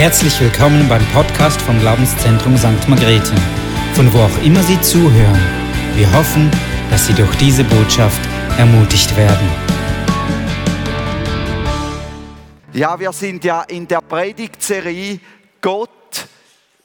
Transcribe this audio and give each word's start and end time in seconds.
Herzlich 0.00 0.40
willkommen 0.40 0.88
beim 0.88 1.04
Podcast 1.08 1.60
vom 1.60 1.78
Glaubenszentrum 1.78 2.56
St. 2.56 2.88
Margrethe, 2.88 3.34
von 3.92 4.10
wo 4.14 4.20
auch 4.20 4.42
immer 4.42 4.62
Sie 4.62 4.80
zuhören. 4.80 5.38
Wir 5.94 6.10
hoffen, 6.14 6.50
dass 6.88 7.06
Sie 7.06 7.12
durch 7.12 7.36
diese 7.36 7.64
Botschaft 7.64 8.18
ermutigt 8.56 9.14
werden. 9.14 9.46
Ja, 12.72 12.98
wir 12.98 13.12
sind 13.12 13.44
ja 13.44 13.60
in 13.64 13.86
der 13.86 14.00
Predigtserie 14.00 15.20
Gott 15.60 16.26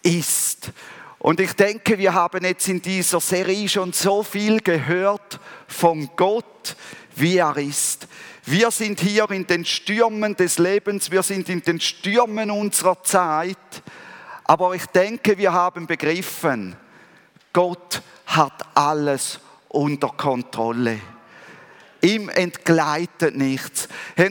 ist. 0.03 0.73
Und 1.17 1.39
ich 1.39 1.53
denke, 1.53 1.97
wir 1.97 2.13
haben 2.13 2.43
jetzt 2.43 2.67
in 2.67 2.81
dieser 2.81 3.21
Serie 3.21 3.69
schon 3.69 3.93
so 3.93 4.23
viel 4.23 4.59
gehört 4.59 5.39
von 5.69 6.09
Gott, 6.17 6.75
wie 7.15 7.37
er 7.37 7.55
ist. 7.55 8.09
Wir 8.47 8.69
sind 8.69 8.99
hier 8.99 9.29
in 9.31 9.47
den 9.47 9.65
Stürmen 9.65 10.35
des 10.35 10.59
Lebens, 10.59 11.09
wir 11.09 11.23
sind 11.23 11.49
in 11.49 11.61
den 11.61 11.79
Stürmen 11.79 12.51
unserer 12.51 13.01
Zeit. 13.01 13.57
Aber 14.43 14.75
ich 14.75 14.85
denke, 14.85 15.35
wir 15.39 15.51
haben 15.51 15.87
begriffen, 15.87 16.75
Gott 17.51 18.03
hat 18.27 18.67
alles 18.75 19.39
unter 19.69 20.09
Kontrolle. 20.09 20.99
Ihm 22.01 22.29
entgleitet 22.29 23.35
nichts. 23.35 23.87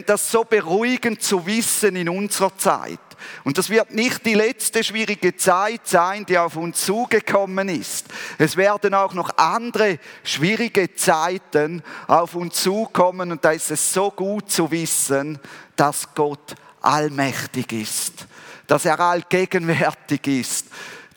Das 0.06 0.23
ist 0.23 0.30
so 0.30 0.45
beruhigend 0.45 1.20
zu 1.20 1.45
wissen 1.45 1.96
in 1.96 2.09
unserer 2.09 2.56
Zeit. 2.56 3.01
Und 3.45 3.59
das 3.59 3.70
wird 3.70 3.92
nicht 3.92 4.24
die 4.24 4.34
letzte 4.34 4.83
schwierige 4.83 5.37
Zeit 5.37 5.87
sein, 5.87 6.24
die 6.27 6.38
auf 6.38 6.56
uns 6.56 6.84
zugekommen 6.84 7.69
ist. 7.69 8.06
Es 8.38 8.56
werden 8.56 8.95
auch 8.95 9.15
noch 9.15 9.37
andere 9.37 9.98
schwierige 10.23 10.95
Zeiten 10.95 11.82
auf 12.06 12.34
uns 12.34 12.62
zukommen 12.62 13.32
und 13.32 13.45
da 13.45 13.52
ist 13.52 13.70
es 13.70 13.92
so 13.92 14.10
gut 14.10 14.51
zu 14.51 14.70
wissen, 14.70 15.38
dass 15.77 16.15
Gott 16.15 16.55
allmächtig 16.80 17.73
ist, 17.73 18.27
dass 18.66 18.85
er 18.85 19.01
allgegenwärtig 19.01 20.26
ist, 20.26 20.66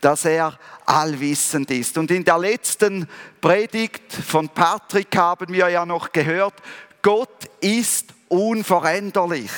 dass 0.01 0.25
er 0.25 0.57
allwissend 0.85 1.69
ist. 1.71 1.97
Und 1.97 2.11
in 2.11 2.23
der 2.23 2.37
letzten 2.37 3.07
Predigt 3.41 4.13
von 4.13 4.49
Patrick 4.49 5.15
haben 5.15 5.53
wir 5.53 5.69
ja 5.69 5.85
noch 5.85 6.11
gehört, 6.11 6.55
Gott 7.01 7.45
ist 7.61 8.13
unveränderlich. 8.29 9.51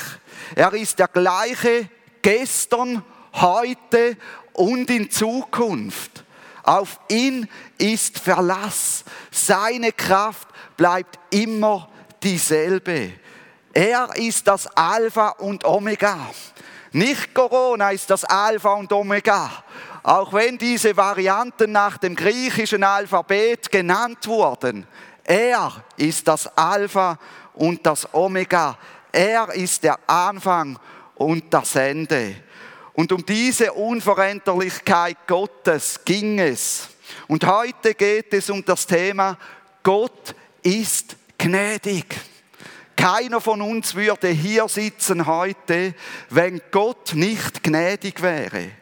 Er 0.54 0.72
ist 0.74 0.98
der 0.98 1.08
gleiche 1.08 1.88
gestern, 2.22 3.04
heute 3.34 4.16
und 4.52 4.90
in 4.90 5.10
Zukunft. 5.10 6.24
Auf 6.62 7.00
ihn 7.08 7.48
ist 7.78 8.18
Verlass. 8.18 9.04
Seine 9.30 9.92
Kraft 9.92 10.48
bleibt 10.76 11.18
immer 11.30 11.88
dieselbe. 12.22 13.12
Er 13.72 14.10
ist 14.16 14.46
das 14.46 14.66
Alpha 14.76 15.30
und 15.30 15.64
Omega. 15.64 16.18
Nicht 16.92 17.34
Corona 17.34 17.90
ist 17.90 18.10
das 18.10 18.24
Alpha 18.24 18.74
und 18.74 18.92
Omega. 18.92 19.50
Auch 20.02 20.32
wenn 20.32 20.58
diese 20.58 20.96
Varianten 20.96 21.72
nach 21.72 21.98
dem 21.98 22.16
griechischen 22.16 22.82
Alphabet 22.82 23.70
genannt 23.70 24.26
wurden. 24.26 24.86
Er 25.22 25.72
ist 25.96 26.26
das 26.26 26.46
Alpha 26.56 27.18
und 27.54 27.86
das 27.86 28.12
Omega. 28.12 28.76
Er 29.12 29.48
ist 29.54 29.84
der 29.84 29.98
Anfang 30.06 30.76
und 30.76 30.80
das 31.50 31.76
Ende. 31.76 32.34
Und 32.94 33.12
um 33.12 33.24
diese 33.24 33.72
Unveränderlichkeit 33.72 35.16
Gottes 35.26 36.00
ging 36.04 36.38
es. 36.38 36.88
Und 37.28 37.46
heute 37.46 37.94
geht 37.94 38.32
es 38.34 38.50
um 38.50 38.64
das 38.64 38.86
Thema, 38.86 39.38
Gott 39.82 40.34
ist 40.62 41.16
gnädig. 41.38 42.06
Keiner 42.96 43.40
von 43.40 43.62
uns 43.62 43.94
würde 43.94 44.28
hier 44.28 44.68
sitzen 44.68 45.26
heute, 45.26 45.94
wenn 46.28 46.60
Gott 46.70 47.14
nicht 47.14 47.62
gnädig 47.62 48.20
wäre 48.20 48.79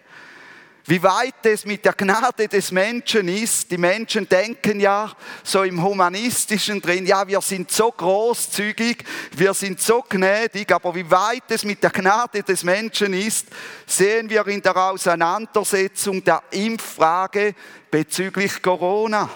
wie 0.89 1.03
weit 1.03 1.45
es 1.45 1.67
mit 1.67 1.85
der 1.85 1.93
Gnade 1.93 2.49
des 2.49 2.73
Menschen 2.73 3.29
ist. 3.29 3.71
Die 3.71 3.77
Menschen 3.77 4.27
denken 4.27 4.81
ja 4.81 5.13
so 5.43 5.63
im 5.63 5.83
Humanistischen 5.83 6.81
drin, 6.81 7.05
ja, 7.05 7.29
wir 7.29 7.43
sind 7.43 7.71
so 7.71 7.93
großzügig, 7.93 9.05
wir 9.33 9.53
sind 9.53 9.83
so 9.83 10.03
gnädig, 10.09 10.73
aber 10.73 10.95
wie 10.95 11.11
weit 11.11 11.43
es 11.49 11.63
mit 11.65 11.83
der 11.83 11.91
Gnade 11.91 12.43
des 12.43 12.65
Menschen 12.65 13.13
ist, 13.13 13.49
sehen 13.87 14.31
wir 14.31 14.47
in 14.47 14.63
der 14.63 14.77
Auseinandersetzung 14.79 16.25
der 16.25 16.43
Impffrage 16.53 17.55
bezüglich 17.91 18.63
Corona. 18.63 19.29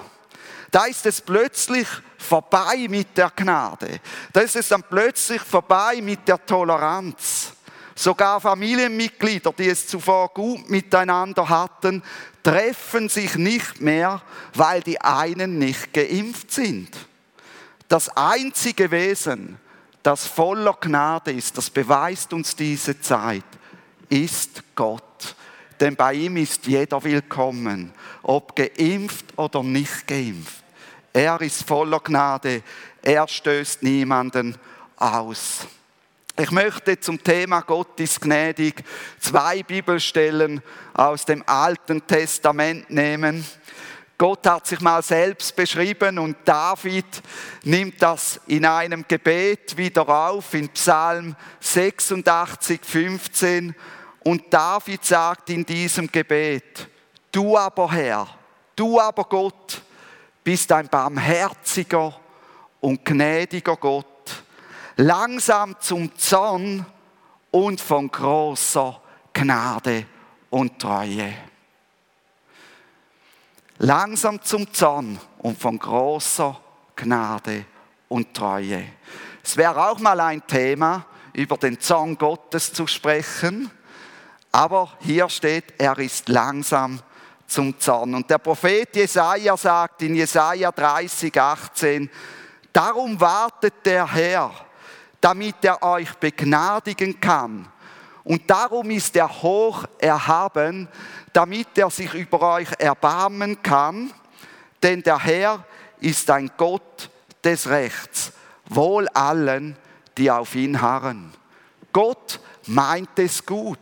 Da 0.71 0.87
ist 0.87 1.04
es 1.04 1.21
plötzlich 1.21 1.87
vorbei 2.16 2.87
mit 2.88 3.15
der 3.15 3.31
Gnade. 3.37 4.00
Da 4.32 4.41
ist 4.41 4.56
es 4.56 4.69
dann 4.69 4.84
plötzlich 4.84 5.43
vorbei 5.43 6.00
mit 6.00 6.27
der 6.27 6.47
Toleranz. 6.47 7.41
Sogar 7.94 8.41
Familienmitglieder, 8.41 9.53
die 9.53 9.69
es 9.69 9.86
zuvor 9.86 10.28
gut 10.28 10.69
miteinander 10.70 11.48
hatten, 11.48 12.03
treffen 12.42 13.08
sich 13.08 13.36
nicht 13.36 13.80
mehr, 13.80 14.22
weil 14.54 14.80
die 14.82 15.00
einen 15.00 15.58
nicht 15.58 15.92
geimpft 15.92 16.50
sind. 16.50 16.88
Das 17.88 18.08
einzige 18.16 18.91
Wesen, 18.91 19.58
das 20.03 20.26
voller 20.26 20.76
Gnade 20.80 21.32
ist, 21.32 21.56
das 21.58 21.70
beweist 21.70 22.32
uns 22.32 22.56
diese 22.56 23.00
Zeit, 23.00 23.44
ist 24.09 24.62
Gott. 24.74 25.36
Denn 25.78 25.97
bei 25.97 26.14
ihm 26.14 26.36
ist 26.36 26.66
jeder 26.66 27.03
willkommen, 27.03 27.92
ob 28.22 28.56
geimpft 28.56 29.26
oder 29.36 29.62
nicht 29.62 30.06
geimpft. 30.06 30.62
Er 31.12 31.41
ist 31.41 31.64
voller 31.64 32.00
Gnade, 32.00 32.62
er 33.03 33.28
stößt 33.28 33.82
niemanden 33.82 34.56
aus. 34.97 35.66
Ich 36.41 36.50
möchte 36.50 36.98
zum 36.98 37.22
Thema 37.22 37.60
Gott 37.60 38.00
ist 38.00 38.22
gnädig 38.22 38.82
zwei 39.20 39.62
Bibelstellen 39.62 40.62
aus 40.94 41.26
dem 41.26 41.47
Alten 41.47 42.06
Testament 42.06 42.88
nehmen. 42.88 43.44
Gott 44.16 44.47
hat 44.47 44.66
sich 44.66 44.81
mal 44.81 45.03
selbst 45.03 45.54
beschrieben 45.54 46.19
und 46.19 46.38
David 46.47 47.04
nimmt 47.65 48.00
das 48.00 48.41
in 48.47 48.65
einem 48.65 49.04
Gebet 49.06 49.76
wieder 49.76 50.09
auf, 50.09 50.54
in 50.54 50.71
Psalm 50.71 51.37
86, 51.60 52.81
15. 52.82 53.75
Und 54.21 54.44
David 54.48 55.04
sagt 55.04 55.50
in 55.50 55.66
diesem 55.66 56.10
Gebet, 56.10 56.88
du 57.31 57.59
aber 57.59 57.92
Herr, 57.92 58.26
du 58.75 58.98
aber 58.98 59.25
Gott, 59.25 59.82
bist 60.42 60.72
ein 60.72 60.88
barmherziger 60.88 62.19
und 62.81 63.04
gnädiger 63.04 63.76
Gott 63.76 64.06
langsam 64.97 65.76
zum 65.80 66.16
Zorn 66.16 66.84
und 67.50 67.80
von 67.80 68.10
großer 68.10 69.00
Gnade 69.32 70.06
und 70.50 70.78
Treue. 70.78 71.34
Langsam 73.78 74.41
zum 74.42 74.72
Zorn 74.72 75.19
und 75.38 75.58
von 75.58 75.78
großer 75.78 76.58
Gnade 76.94 77.64
und 78.08 78.34
Treue. 78.34 78.84
Es 79.42 79.56
wäre 79.56 79.88
auch 79.88 79.98
mal 79.98 80.20
ein 80.20 80.47
Thema, 80.47 81.04
über 81.32 81.56
den 81.56 81.80
Zorn 81.80 82.16
Gottes 82.16 82.72
zu 82.72 82.86
sprechen. 82.86 83.70
Aber 84.53 84.92
hier 85.00 85.28
steht, 85.28 85.74
er 85.78 85.98
ist 85.98 86.28
langsam 86.28 87.00
zum 87.47 87.78
Zorn. 87.80 88.14
Und 88.14 88.28
der 88.30 88.38
Prophet 88.38 88.94
Jesaja 88.94 89.56
sagt 89.56 90.03
in 90.03 90.14
Jesaja 90.14 90.70
30, 90.70 91.41
18, 91.41 92.10
darum 92.72 93.19
wartet 93.19 93.74
der 93.84 94.06
Herr 94.12 94.53
damit 95.22 95.65
er 95.65 95.83
euch 95.83 96.12
begnadigen 96.15 97.19
kann. 97.19 97.69
Und 98.25 98.50
darum 98.50 98.91
ist 98.91 99.16
er 99.16 99.28
hoch 99.43 99.84
erhaben, 99.99 100.88
damit 101.33 101.78
er 101.78 101.91
sich 101.91 102.12
über 102.12 102.43
euch 102.55 102.69
erbarmen 102.78 103.62
kann. 103.62 104.12
Denn 104.83 105.03
der 105.03 105.19
Herr 105.19 105.65
ist 106.00 106.28
ein 106.31 106.50
Gott 106.56 107.09
des 107.43 107.69
Rechts, 107.69 108.33
wohl 108.66 109.09
allen, 109.09 109.77
die 110.19 110.31
auf 110.31 110.55
ihn 110.55 110.81
harren. 110.81 111.33
Gott 111.92 112.41
meint 112.66 113.19
es 113.19 113.45
gut. 113.45 113.78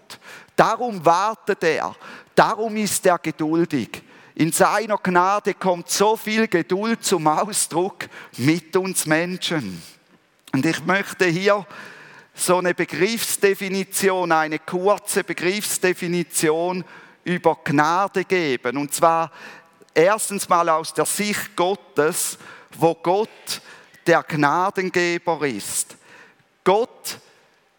Darum 0.56 1.04
wartet 1.04 1.64
er. 1.64 1.94
Darum 2.34 2.76
ist 2.76 3.04
er 3.06 3.18
geduldig. 3.18 4.02
In 4.34 4.52
seiner 4.52 4.98
Gnade 4.98 5.54
kommt 5.54 5.90
so 5.90 6.16
viel 6.16 6.48
Geduld 6.48 7.04
zum 7.04 7.26
Ausdruck 7.26 8.08
mit 8.36 8.76
uns 8.76 9.06
Menschen. 9.06 9.82
Und 10.52 10.66
ich 10.66 10.84
möchte 10.84 11.26
hier 11.26 11.66
so 12.34 12.58
eine 12.58 12.74
Begriffsdefinition, 12.74 14.32
eine 14.32 14.58
kurze 14.58 15.24
Begriffsdefinition 15.24 16.84
über 17.24 17.58
Gnade 17.64 18.24
geben. 18.24 18.76
Und 18.76 18.94
zwar 18.94 19.30
erstens 19.94 20.48
mal 20.48 20.68
aus 20.68 20.94
der 20.94 21.06
Sicht 21.06 21.54
Gottes, 21.54 22.38
wo 22.78 22.94
Gott 22.94 23.60
der 24.06 24.22
Gnadengeber 24.22 25.46
ist. 25.46 25.96
Gott 26.64 27.18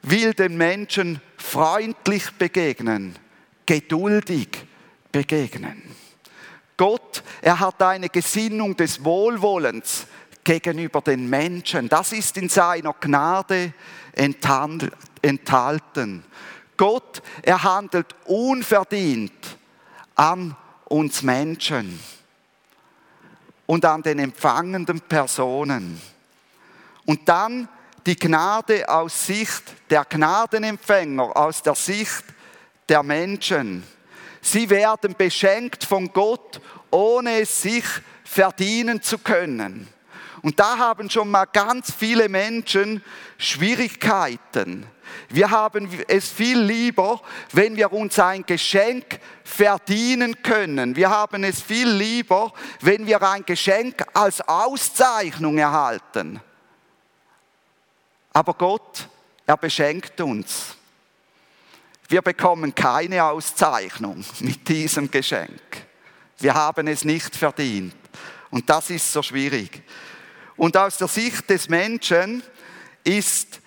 will 0.03 0.33
den 0.33 0.57
Menschen 0.57 1.21
freundlich 1.37 2.31
begegnen, 2.31 3.17
geduldig 3.65 4.49
begegnen. 5.11 5.83
Gott, 6.77 7.23
er 7.41 7.59
hat 7.59 7.81
eine 7.81 8.09
Gesinnung 8.09 8.75
des 8.75 9.03
Wohlwollens 9.03 10.07
gegenüber 10.43 11.01
den 11.01 11.29
Menschen. 11.29 11.89
Das 11.89 12.11
ist 12.11 12.37
in 12.37 12.49
seiner 12.49 12.93
Gnade 12.93 13.73
enthalten. 15.21 16.23
Gott, 16.77 17.21
er 17.43 17.61
handelt 17.63 18.15
unverdient 18.25 19.57
an 20.15 20.55
uns 20.85 21.21
Menschen 21.21 21.99
und 23.65 23.85
an 23.85 24.01
den 24.01 24.19
empfangenden 24.19 24.99
Personen. 25.01 26.01
Und 27.05 27.27
dann 27.29 27.69
die 28.05 28.15
Gnade 28.15 28.89
aus 28.89 29.27
Sicht 29.27 29.63
der 29.89 30.05
Gnadenempfänger, 30.05 31.37
aus 31.37 31.61
der 31.61 31.75
Sicht 31.75 32.23
der 32.89 33.03
Menschen. 33.03 33.83
Sie 34.41 34.69
werden 34.69 35.15
beschenkt 35.17 35.83
von 35.83 36.11
Gott, 36.11 36.59
ohne 36.89 37.41
es 37.41 37.61
sich 37.61 37.85
verdienen 38.23 39.01
zu 39.01 39.19
können. 39.19 39.87
Und 40.41 40.59
da 40.59 40.77
haben 40.77 41.09
schon 41.09 41.29
mal 41.29 41.45
ganz 41.45 41.93
viele 41.93 42.27
Menschen 42.27 43.03
Schwierigkeiten. 43.37 44.87
Wir 45.29 45.51
haben 45.51 45.89
es 46.07 46.29
viel 46.29 46.59
lieber, 46.59 47.21
wenn 47.51 47.75
wir 47.75 47.91
uns 47.91 48.17
ein 48.17 48.45
Geschenk 48.45 49.19
verdienen 49.43 50.41
können. 50.41 50.95
Wir 50.95 51.09
haben 51.09 51.43
es 51.43 51.61
viel 51.61 51.89
lieber, 51.89 52.53
wenn 52.79 53.05
wir 53.05 53.21
ein 53.21 53.45
Geschenk 53.45 54.03
als 54.13 54.41
Auszeichnung 54.41 55.57
erhalten. 55.57 56.39
Aber 58.33 58.53
Gott, 58.53 59.07
er 59.45 59.57
beschenkt 59.57 60.19
uns. 60.21 60.75
Wir 62.07 62.21
bekommen 62.21 62.73
keine 62.73 63.23
Auszeichnung 63.23 64.23
mit 64.39 64.67
diesem 64.67 65.09
Geschenk. 65.11 65.61
Wir 66.39 66.53
haben 66.53 66.87
es 66.87 67.05
nicht 67.05 67.35
verdient. 67.35 67.95
Und 68.49 68.69
das 68.69 68.89
ist 68.89 69.11
so 69.11 69.21
schwierig. 69.21 69.83
Und 70.57 70.77
aus 70.77 70.97
der 70.97 71.07
Sicht 71.07 71.49
des 71.49 71.69
Menschen 71.69 72.43
ist, 73.03 73.59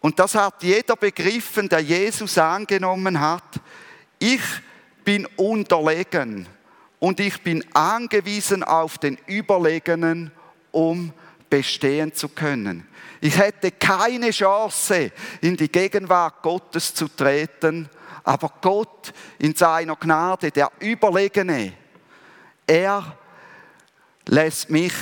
und 0.00 0.18
das 0.18 0.34
hat 0.34 0.62
jeder 0.62 0.96
begriffen, 0.96 1.68
der 1.68 1.80
Jesus 1.80 2.38
angenommen 2.38 3.20
hat, 3.20 3.60
ich 4.18 4.42
bin 5.04 5.26
unterlegen 5.36 6.46
und 6.98 7.20
ich 7.20 7.42
bin 7.42 7.64
angewiesen 7.74 8.62
auf 8.62 8.98
den 8.98 9.18
Überlegenen, 9.26 10.32
um 10.70 11.12
bestehen 11.48 12.12
zu 12.14 12.28
können. 12.28 12.86
Ich 13.20 13.36
hätte 13.36 13.72
keine 13.72 14.30
Chance, 14.30 15.10
in 15.40 15.56
die 15.56 15.70
Gegenwart 15.70 16.42
Gottes 16.42 16.94
zu 16.94 17.08
treten, 17.08 17.88
aber 18.22 18.52
Gott 18.60 19.12
in 19.38 19.54
seiner 19.54 19.96
Gnade, 19.96 20.50
der 20.50 20.70
Überlegene, 20.80 21.72
er 22.66 23.16
lässt 24.26 24.68
mich 24.68 24.92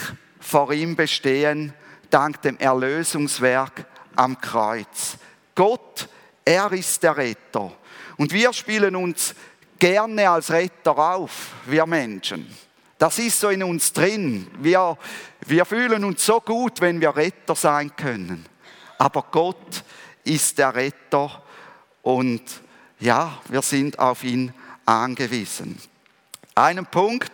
vor 0.46 0.72
ihm 0.72 0.94
bestehen, 0.94 1.72
dank 2.08 2.40
dem 2.42 2.56
Erlösungswerk 2.58 3.84
am 4.14 4.40
Kreuz. 4.40 5.16
Gott, 5.54 6.08
er 6.44 6.72
ist 6.72 7.02
der 7.02 7.16
Retter. 7.16 7.72
Und 8.16 8.32
wir 8.32 8.52
spielen 8.52 8.94
uns 8.94 9.34
gerne 9.78 10.30
als 10.30 10.50
Retter 10.50 10.96
auf, 10.96 11.52
wir 11.66 11.84
Menschen. 11.86 12.46
Das 12.96 13.18
ist 13.18 13.40
so 13.40 13.48
in 13.48 13.62
uns 13.64 13.92
drin. 13.92 14.46
Wir, 14.60 14.96
wir 15.46 15.64
fühlen 15.64 16.04
uns 16.04 16.24
so 16.24 16.40
gut, 16.40 16.80
wenn 16.80 17.00
wir 17.00 17.14
Retter 17.16 17.56
sein 17.56 17.94
können. 17.96 18.46
Aber 18.98 19.26
Gott 19.30 19.82
ist 20.24 20.58
der 20.58 20.74
Retter 20.74 21.42
und 22.02 22.42
ja, 23.00 23.42
wir 23.48 23.62
sind 23.62 23.98
auf 23.98 24.22
ihn 24.22 24.54
angewiesen. 24.86 25.78
Einen 26.54 26.86
Punkt, 26.86 27.32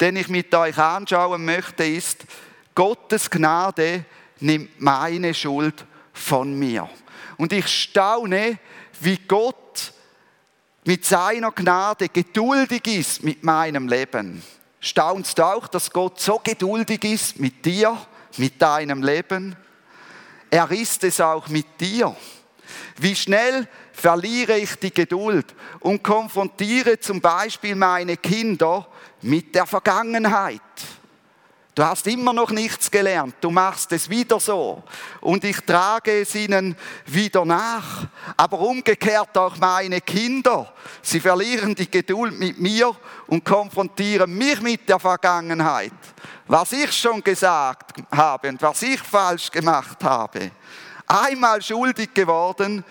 den 0.00 0.16
ich 0.16 0.28
mit 0.28 0.54
euch 0.54 0.78
anschauen 0.78 1.44
möchte, 1.44 1.84
ist, 1.84 2.24
Gottes 2.74 3.30
Gnade 3.30 4.04
nimmt 4.40 4.80
meine 4.80 5.34
Schuld 5.34 5.84
von 6.12 6.58
mir. 6.58 6.88
Und 7.36 7.52
ich 7.52 7.66
staune, 7.66 8.58
wie 9.00 9.18
Gott 9.26 9.92
mit 10.84 11.04
seiner 11.04 11.52
Gnade 11.52 12.08
geduldig 12.08 12.86
ist 12.86 13.22
mit 13.22 13.42
meinem 13.42 13.88
Leben. 13.88 14.42
Staunst 14.80 15.38
du 15.38 15.44
auch, 15.44 15.68
dass 15.68 15.90
Gott 15.90 16.20
so 16.20 16.40
geduldig 16.42 17.04
ist 17.04 17.38
mit 17.38 17.64
dir, 17.64 17.96
mit 18.36 18.60
deinem 18.60 19.02
Leben? 19.02 19.56
Er 20.50 20.70
ist 20.70 21.04
es 21.04 21.20
auch 21.20 21.48
mit 21.48 21.80
dir. 21.80 22.14
Wie 22.98 23.14
schnell 23.14 23.68
verliere 23.92 24.58
ich 24.58 24.74
die 24.76 24.92
Geduld 24.92 25.54
und 25.80 26.02
konfrontiere 26.02 26.98
zum 26.98 27.20
Beispiel 27.20 27.74
meine 27.74 28.16
Kinder 28.16 28.86
mit 29.22 29.54
der 29.54 29.66
Vergangenheit. 29.66 30.60
Du 31.74 31.82
hast 31.82 32.06
immer 32.06 32.34
noch 32.34 32.50
nichts 32.50 32.90
gelernt, 32.90 33.36
du 33.40 33.50
machst 33.50 33.92
es 33.92 34.10
wieder 34.10 34.38
so 34.38 34.82
und 35.22 35.42
ich 35.42 35.58
trage 35.60 36.20
es 36.20 36.34
ihnen 36.34 36.76
wieder 37.06 37.46
nach. 37.46 38.08
Aber 38.36 38.58
umgekehrt 38.58 39.38
auch 39.38 39.56
meine 39.56 40.02
Kinder, 40.02 40.70
sie 41.00 41.18
verlieren 41.18 41.74
die 41.74 41.90
Geduld 41.90 42.38
mit 42.38 42.60
mir 42.60 42.94
und 43.26 43.42
konfrontieren 43.42 44.36
mich 44.36 44.60
mit 44.60 44.86
der 44.86 44.98
Vergangenheit, 44.98 45.94
was 46.46 46.72
ich 46.72 46.92
schon 46.92 47.24
gesagt 47.24 48.02
habe 48.14 48.50
und 48.50 48.60
was 48.60 48.82
ich 48.82 49.00
falsch 49.00 49.50
gemacht 49.50 50.04
habe. 50.04 50.50
Einmal 51.06 51.62
schuldig 51.62 52.12
geworden, 52.12 52.84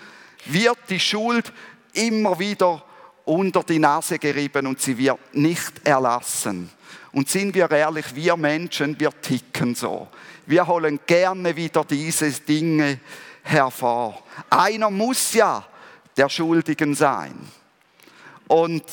wird 0.45 0.79
die 0.89 0.99
Schuld 0.99 1.53
immer 1.93 2.39
wieder 2.39 2.83
unter 3.25 3.61
die 3.61 3.77
Nase 3.77 4.17
gerieben 4.17 4.65
und 4.65 4.81
sie 4.81 4.97
wird 4.97 5.19
nicht 5.33 5.87
erlassen. 5.87 6.71
Und 7.13 7.29
sind 7.29 7.53
wir 7.55 7.69
ehrlich, 7.69 8.15
wir 8.15 8.37
Menschen, 8.37 8.99
wir 8.99 9.11
ticken 9.21 9.75
so. 9.75 10.07
Wir 10.45 10.65
holen 10.65 10.99
gerne 11.05 11.55
wieder 11.55 11.83
diese 11.83 12.31
Dinge 12.31 12.99
hervor. 13.43 14.23
Einer 14.49 14.89
muss 14.89 15.33
ja 15.33 15.65
der 16.15 16.29
Schuldigen 16.29 16.95
sein. 16.95 17.33
Und 18.47 18.83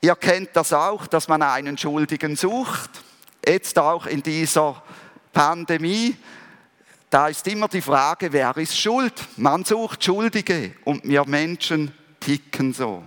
ihr 0.00 0.16
kennt 0.16 0.50
das 0.54 0.72
auch, 0.72 1.06
dass 1.06 1.28
man 1.28 1.42
einen 1.42 1.78
Schuldigen 1.78 2.36
sucht. 2.36 2.90
Jetzt 3.46 3.78
auch 3.78 4.06
in 4.06 4.22
dieser 4.22 4.82
Pandemie. 5.32 6.16
Da 7.10 7.28
ist 7.28 7.46
immer 7.46 7.68
die 7.68 7.82
Frage, 7.82 8.32
wer 8.32 8.56
ist 8.56 8.78
schuld? 8.78 9.14
Man 9.36 9.64
sucht 9.64 10.04
Schuldige 10.04 10.72
und 10.84 11.04
wir 11.04 11.26
Menschen 11.26 11.92
ticken 12.20 12.72
so. 12.72 13.02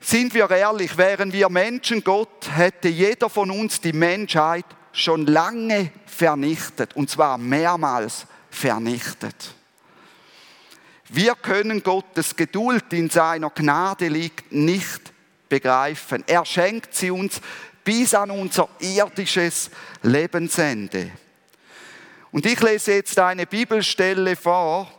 Sind 0.00 0.32
wir 0.32 0.50
ehrlich, 0.50 0.96
wären 0.96 1.30
wir 1.32 1.50
Menschen 1.50 2.02
Gott, 2.02 2.48
hätte 2.50 2.88
jeder 2.88 3.28
von 3.28 3.50
uns 3.50 3.82
die 3.82 3.92
Menschheit 3.92 4.64
schon 4.92 5.26
lange 5.26 5.92
vernichtet, 6.06 6.96
und 6.96 7.10
zwar 7.10 7.36
mehrmals 7.36 8.26
vernichtet. 8.50 9.54
Wir 11.10 11.34
können 11.34 11.82
Gottes 11.82 12.34
Geduld, 12.34 12.92
in 12.92 13.10
seiner 13.10 13.50
Gnade 13.50 14.08
liegt, 14.08 14.50
nicht 14.52 15.12
begreifen. 15.48 16.24
Er 16.26 16.46
schenkt 16.46 16.94
sie 16.94 17.10
uns 17.10 17.40
bis 17.84 18.14
an 18.14 18.30
unser 18.30 18.68
irdisches 18.78 19.70
Lebensende. 20.02 21.10
Und 22.32 22.46
ich 22.46 22.60
lese 22.60 22.94
jetzt 22.94 23.18
eine 23.18 23.46
Bibelstelle 23.46 24.36
vor, 24.36 24.90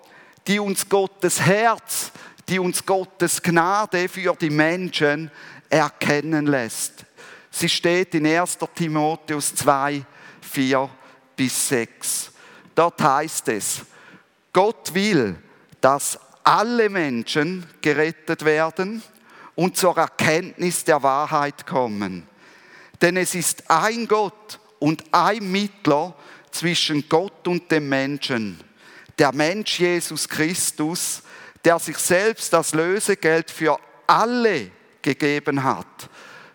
die 0.48 0.60
uns 0.60 0.88
Gottes 0.90 1.40
Herz 1.42 2.12
die 2.52 2.60
uns 2.60 2.86
Gottes 2.86 3.42
Gnade 3.42 4.10
für 4.10 4.36
die 4.36 4.50
Menschen 4.50 5.32
erkennen 5.70 6.48
lässt. 6.48 7.06
Sie 7.50 7.70
steht 7.70 8.14
in 8.14 8.28
1. 8.28 8.58
Timotheus 8.76 9.56
2, 9.56 10.04
4 10.42 10.90
bis 11.38 11.70
6. 11.70 12.32
Dort 12.76 13.02
heißt 13.02 13.48
es, 13.48 13.82
Gott 14.52 14.94
will, 14.94 15.38
dass 15.80 16.20
alle 16.44 16.90
Menschen 16.90 17.66
gerettet 17.82 18.44
werden 18.44 19.02
und 19.56 19.78
zur 19.78 19.98
Erkenntnis 19.98 20.84
der 20.84 21.02
Wahrheit 21.02 21.66
kommen. 21.66 22.28
Denn 23.02 23.16
es 23.16 23.34
ist 23.34 23.64
ein 23.72 24.10
Gott 24.10 24.60
und 24.80 25.06
ein 25.14 25.50
Mittler 25.50 26.14
zwischen 26.52 27.08
Gott 27.08 27.48
und 27.48 27.72
dem 27.72 27.88
Menschen, 27.88 28.60
der 29.18 29.32
Mensch 29.32 29.80
Jesus 29.80 30.28
Christus, 30.28 31.24
der 31.64 31.80
sich 31.80 31.98
selbst 31.98 32.54
das 32.54 32.74
Lösegeld 32.74 33.52
für 33.52 33.78
alle 34.08 34.72
gegeben 35.02 35.64
hat. 35.64 36.10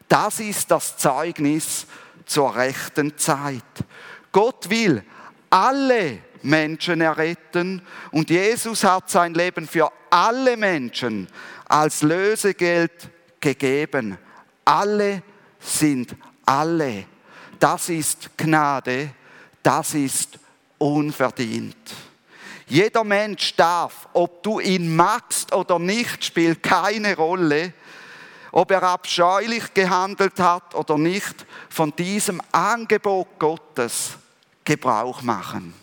Das 0.09 0.41
ist 0.41 0.71
das 0.71 0.97
Zeugnis 0.97 1.87
zur 2.25 2.55
rechten 2.55 3.17
Zeit. 3.17 3.63
Gott 4.33 4.69
will 4.69 5.03
alle 5.51 6.19
Menschen 6.43 7.01
erretten 7.01 7.83
und 8.11 8.31
Jesus 8.31 8.85
hat 8.85 9.11
sein 9.11 9.35
Leben 9.35 9.67
für 9.67 9.91
alle 10.11 10.57
Menschen 10.57 11.29
als 11.69 12.03
Lösegeld 12.03 13.11
gegeben. 13.41 14.19
Alle 14.65 15.23
sind 15.59 16.15
alle. 16.45 17.07
Das 17.59 17.89
ist 17.89 18.37
Gnade, 18.37 19.11
das 19.63 19.95
ist 19.95 20.39
unverdient. 20.79 21.77
Jeder 22.67 23.05
Mensch 23.05 23.55
darf, 23.55 24.09
ob 24.13 24.43
du 24.43 24.59
ihn 24.59 24.95
magst 24.95 25.55
oder 25.55 25.79
nicht, 25.79 26.25
spielt 26.25 26.63
keine 26.63 27.17
Rolle, 27.17 27.73
ob 28.51 28.71
er 28.73 28.83
abscheulich 28.83 29.73
gehandelt 29.73 30.41
hat 30.41 30.75
oder 30.75 30.99
nicht, 30.99 31.47
von 31.69 31.95
diesem 31.95 32.41
Angebot 32.51 33.39
Gottes 33.39 34.15
Gebrauch 34.65 35.23
machen. 35.23 35.75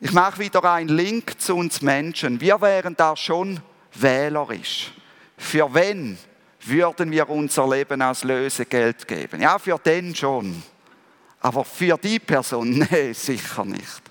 Ich 0.00 0.12
mache 0.12 0.38
wieder 0.38 0.62
einen 0.64 0.90
Link 0.90 1.40
zu 1.40 1.56
uns 1.56 1.82
Menschen. 1.82 2.40
Wir 2.40 2.60
wären 2.60 2.94
da 2.94 3.16
schon 3.16 3.60
wählerisch. 3.94 4.92
Für 5.36 5.74
wen 5.74 6.16
würden 6.60 7.10
wir 7.10 7.28
unser 7.28 7.68
Leben 7.68 8.00
als 8.02 8.22
Lösegeld 8.22 9.08
geben? 9.08 9.40
Ja, 9.40 9.58
für 9.58 9.78
den 9.78 10.14
schon. 10.14 10.62
Aber 11.40 11.64
für 11.64 11.96
die 11.96 12.20
Person, 12.20 12.86
nee, 12.90 13.12
sicher 13.12 13.64
nicht. 13.64 14.07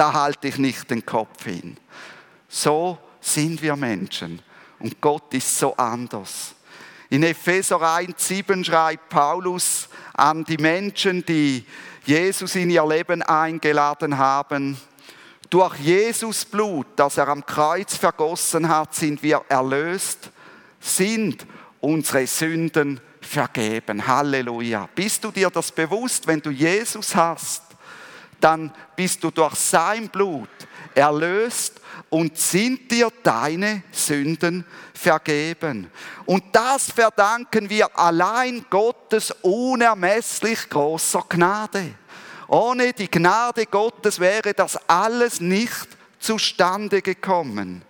Da 0.00 0.14
halte 0.14 0.48
ich 0.48 0.56
nicht 0.56 0.90
den 0.90 1.04
Kopf 1.04 1.44
hin. 1.44 1.76
So 2.48 2.96
sind 3.20 3.60
wir 3.60 3.76
Menschen. 3.76 4.40
Und 4.78 4.98
Gott 4.98 5.34
ist 5.34 5.58
so 5.58 5.76
anders. 5.76 6.54
In 7.10 7.22
Epheser 7.22 7.76
1,7 7.76 8.64
schreibt 8.64 9.10
Paulus 9.10 9.90
an 10.14 10.42
die 10.44 10.56
Menschen, 10.56 11.22
die 11.26 11.66
Jesus 12.06 12.54
in 12.54 12.70
ihr 12.70 12.86
Leben 12.86 13.20
eingeladen 13.20 14.16
haben. 14.16 14.78
Durch 15.50 15.76
Jesus 15.80 16.46
Blut, 16.46 16.86
das 16.96 17.18
er 17.18 17.28
am 17.28 17.44
Kreuz 17.44 17.94
vergossen 17.94 18.70
hat, 18.70 18.94
sind 18.94 19.22
wir 19.22 19.44
erlöst, 19.50 20.30
sind 20.80 21.46
unsere 21.78 22.26
Sünden 22.26 23.00
vergeben. 23.20 24.06
Halleluja. 24.06 24.88
Bist 24.94 25.22
du 25.24 25.30
dir 25.30 25.50
das 25.50 25.70
bewusst, 25.70 26.26
wenn 26.26 26.40
du 26.40 26.48
Jesus 26.48 27.14
hast, 27.14 27.64
dann 28.40 28.72
bist 28.96 29.22
du 29.22 29.30
durch 29.30 29.54
sein 29.54 30.08
Blut 30.08 30.48
erlöst 30.94 31.80
und 32.08 32.36
sind 32.36 32.90
dir 32.90 33.10
deine 33.22 33.82
Sünden 33.92 34.64
vergeben. 34.92 35.90
Und 36.26 36.44
das 36.52 36.90
verdanken 36.90 37.70
wir 37.70 37.96
allein 37.98 38.64
Gottes 38.68 39.30
unermesslich 39.42 40.68
großer 40.68 41.24
Gnade. 41.28 41.94
Ohne 42.48 42.92
die 42.92 43.10
Gnade 43.10 43.66
Gottes 43.66 44.18
wäre 44.18 44.52
das 44.52 44.76
alles 44.88 45.40
nicht 45.40 45.88
zustande 46.18 47.00
gekommen. 47.00 47.82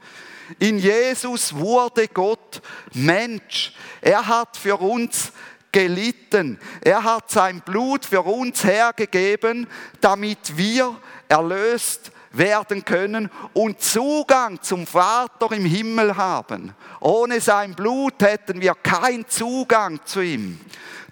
In 0.59 0.79
Jesus 0.79 1.55
wurde 1.55 2.09
Gott 2.09 2.61
Mensch. 2.93 3.73
Er 4.01 4.27
hat 4.27 4.57
für 4.57 4.77
uns 4.77 5.33
gelitten. 5.73 6.59
Er 6.81 7.03
hat 7.03 7.31
sein 7.31 7.61
Blut 7.61 8.05
für 8.05 8.23
uns 8.23 8.65
hergegeben, 8.65 9.67
damit 10.01 10.57
wir 10.57 10.97
erlöst 11.29 12.13
werden 12.33 12.85
können 12.85 13.31
und 13.55 13.81
Zugang 13.81 14.61
zum 14.63 14.87
Vater 14.87 15.51
im 15.53 15.65
Himmel 15.65 16.17
haben. 16.17 16.75
Ohne 17.01 17.41
sein 17.41 17.75
Blut 17.75 18.15
hätten 18.21 18.61
wir 18.61 18.75
keinen 18.75 19.29
Zugang 19.29 20.01
zu 20.05 20.21
ihm. 20.21 20.61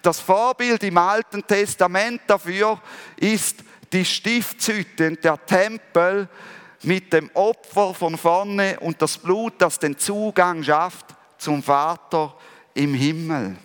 Das 0.01 0.19
Vorbild 0.19 0.83
im 0.83 0.97
Alten 0.97 1.45
Testament 1.45 2.21
dafür 2.27 2.79
ist 3.17 3.57
die 3.91 4.05
Stiftshütte 4.05 5.09
und 5.09 5.23
der 5.23 5.45
Tempel 5.45 6.29
mit 6.83 7.11
dem 7.11 7.29
Opfer 7.33 7.93
von 7.93 8.17
vorne 8.17 8.79
und 8.79 9.01
das 9.01 9.17
Blut, 9.17 9.53
das 9.57 9.79
den 9.79 9.97
Zugang 9.97 10.63
schafft 10.63 11.07
zum 11.37 11.61
Vater 11.61 12.33
im 12.73 12.93
Himmel. 12.93 13.57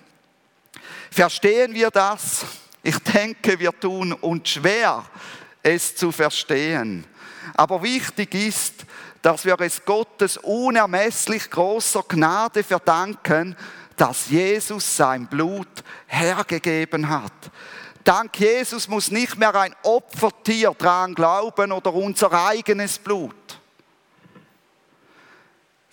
Verstehen 1.14 1.73
wir 1.73 1.92
das? 1.92 2.44
Ich 2.83 2.99
denke, 2.99 3.56
wir 3.61 3.71
tun 3.78 4.14
uns 4.14 4.49
schwer, 4.49 5.04
es 5.62 5.94
zu 5.94 6.11
verstehen. 6.11 7.04
Aber 7.54 7.80
wichtig 7.85 8.35
ist, 8.35 8.85
dass 9.23 9.44
wir 9.44 9.61
es 9.61 9.85
Gottes 9.85 10.38
unermesslich 10.38 11.49
großer 11.49 12.02
Gnade 12.09 12.64
verdanken, 12.64 13.54
dass 13.97 14.28
Jesus 14.28 14.97
sein 14.97 15.28
Blut 15.28 15.68
hergegeben 16.09 17.09
hat. 17.09 17.33
Dank 18.02 18.37
Jesus 18.40 18.88
muss 18.88 19.12
nicht 19.12 19.38
mehr 19.38 19.54
ein 19.54 19.76
Opfertier 19.85 20.75
dran 20.76 21.14
glauben 21.14 21.71
oder 21.71 21.94
unser 21.94 22.33
eigenes 22.33 22.99
Blut. 22.99 23.43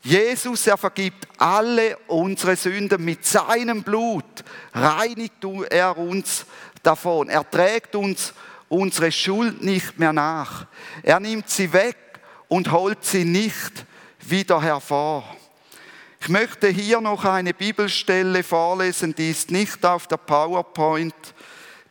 Jesus, 0.03 0.65
er 0.65 0.77
vergibt 0.77 1.27
alle 1.37 1.95
unsere 2.07 2.55
Sünden 2.55 3.03
mit 3.05 3.25
seinem 3.25 3.83
Blut, 3.83 4.43
reinigt 4.73 5.43
er 5.69 5.95
uns 5.97 6.45
davon. 6.81 7.29
Er 7.29 7.47
trägt 7.49 7.95
uns 7.95 8.33
unsere 8.67 9.11
Schuld 9.11 9.61
nicht 9.61 9.99
mehr 9.99 10.13
nach. 10.13 10.65
Er 11.03 11.19
nimmt 11.19 11.49
sie 11.49 11.71
weg 11.71 11.97
und 12.47 12.71
holt 12.71 13.05
sie 13.05 13.25
nicht 13.25 13.85
wieder 14.21 14.61
hervor. 14.61 15.23
Ich 16.19 16.29
möchte 16.29 16.67
hier 16.67 17.01
noch 17.01 17.25
eine 17.25 17.53
Bibelstelle 17.53 18.43
vorlesen, 18.43 19.13
die 19.13 19.31
ist 19.31 19.51
nicht 19.51 19.85
auf 19.85 20.07
der 20.07 20.17
PowerPoint. 20.17 21.15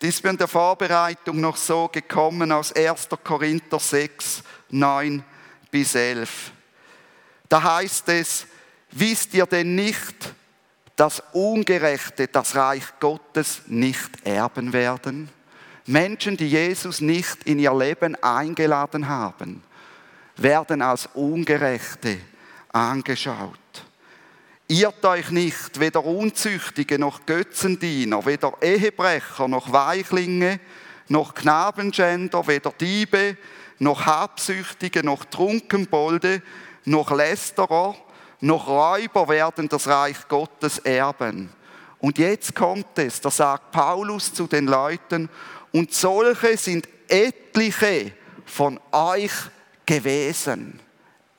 Die 0.03 0.09
ist 0.09 0.25
mir 0.25 0.31
in 0.31 0.37
der 0.37 0.49
Vorbereitung 0.49 1.41
noch 1.41 1.57
so 1.57 1.89
gekommen 1.89 2.51
aus 2.51 2.73
1. 2.73 3.09
Korinther 3.23 3.79
6, 3.79 4.43
9 4.71 5.23
bis 5.71 5.95
11. 5.95 6.53
Da 7.51 7.63
heißt 7.63 8.09
es, 8.11 8.47
wisst 8.93 9.35
ihr 9.35 9.45
denn 9.45 9.75
nicht, 9.75 10.35
dass 10.95 11.21
Ungerechte 11.33 12.29
das 12.29 12.55
Reich 12.55 12.85
Gottes 13.01 13.63
nicht 13.67 14.25
erben 14.25 14.73
werden? 14.73 15.29
Menschen, 15.85 16.37
die 16.37 16.49
Jesus 16.49 17.01
nicht 17.01 17.43
in 17.45 17.59
ihr 17.59 17.75
Leben 17.75 18.15
eingeladen 18.23 19.09
haben, 19.09 19.65
werden 20.37 20.81
als 20.81 21.07
Ungerechte 21.15 22.19
angeschaut. 22.73 23.59
Irrt 24.69 25.05
euch 25.05 25.33
nicht, 25.33 25.81
weder 25.81 26.05
Unzüchtige 26.05 27.01
noch 27.01 27.27
Götzendiener, 27.27 28.25
weder 28.25 28.53
Ehebrecher 28.63 29.49
noch 29.49 29.73
Weichlinge, 29.73 30.61
noch 31.09 31.35
Knabenschänder, 31.35 32.47
weder 32.47 32.71
Diebe, 32.71 33.37
noch 33.81 34.07
Habsüchtige, 34.07 35.03
noch 35.03 35.25
Trunkenbolde, 35.25 36.43
noch 36.85 37.11
Lästerer, 37.11 37.95
noch 38.41 38.69
Räuber 38.69 39.29
werden 39.29 39.69
das 39.69 39.87
Reich 39.87 40.29
Gottes 40.29 40.79
erben. 40.79 41.51
Und 41.99 42.19
jetzt 42.19 42.55
kommt 42.55 42.99
es, 42.99 43.21
da 43.21 43.31
sagt 43.31 43.73
Paulus 43.73 44.33
zu 44.33 44.47
den 44.47 44.67
Leuten, 44.67 45.29
und 45.73 45.95
solche 45.95 46.57
sind 46.57 46.89
etliche 47.09 48.13
von 48.45 48.81
euch 48.91 49.33
gewesen. 49.87 50.81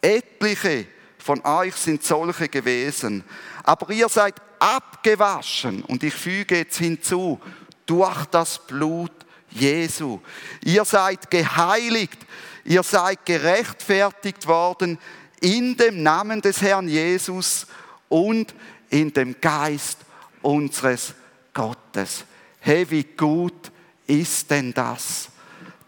Etliche 0.02 0.86
von 1.18 1.44
euch 1.44 1.76
sind 1.76 2.04
solche 2.04 2.48
gewesen. 2.48 3.24
Aber 3.64 3.92
ihr 3.92 4.10
seid 4.10 4.36
abgewaschen, 4.60 5.84
und 5.84 6.04
ich 6.04 6.14
füge 6.14 6.60
jetzt 6.60 6.78
hinzu, 6.78 7.40
durch 7.86 8.26
das 8.28 8.60
Blut 8.60 9.12
Jesu. 9.50 10.22
Ihr 10.64 10.86
seid 10.86 11.30
geheiligt, 11.30 12.20
ihr 12.64 12.84
seid 12.84 13.26
gerechtfertigt 13.26 14.48
worden 14.48 14.98
in 15.42 15.76
dem 15.76 16.02
Namen 16.04 16.40
des 16.40 16.62
Herrn 16.62 16.88
Jesus 16.88 17.68
und 18.08 18.54
in 18.90 19.12
dem 19.12 19.36
Geist 19.42 19.98
unseres 20.42 21.14
Gottes. 21.54 22.24
Hey, 22.60 22.90
wie 22.90 23.04
gut 23.04 23.72
ist 24.08 24.50
denn 24.50 24.74
das, 24.74 25.30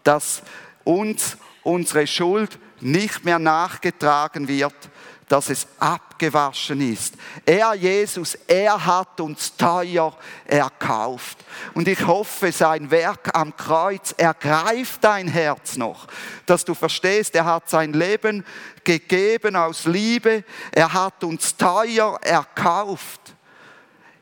dass 0.02 0.42
uns 0.82 1.36
unsere 1.62 2.06
Schuld 2.06 2.58
nicht 2.80 3.24
mehr 3.24 3.38
nachgetragen 3.38 4.48
wird, 4.48 4.74
dass 5.28 5.48
es 5.48 5.66
abgewaschen 6.14 6.80
ist. 6.92 7.14
Er, 7.44 7.74
Jesus, 7.74 8.36
er 8.46 8.84
hat 8.84 9.20
uns 9.20 9.56
teuer 9.56 10.16
erkauft. 10.46 11.38
Und 11.74 11.88
ich 11.88 12.06
hoffe, 12.06 12.52
sein 12.52 12.90
Werk 12.90 13.34
am 13.34 13.56
Kreuz 13.56 14.14
ergreift 14.16 15.02
dein 15.02 15.28
Herz 15.28 15.76
noch, 15.76 16.06
dass 16.46 16.64
du 16.64 16.74
verstehst, 16.74 17.34
er 17.34 17.44
hat 17.44 17.68
sein 17.68 17.92
Leben 17.92 18.44
gegeben 18.84 19.56
aus 19.56 19.84
Liebe, 19.86 20.44
er 20.72 20.92
hat 20.92 21.24
uns 21.24 21.56
teuer 21.56 22.18
erkauft. 22.22 23.20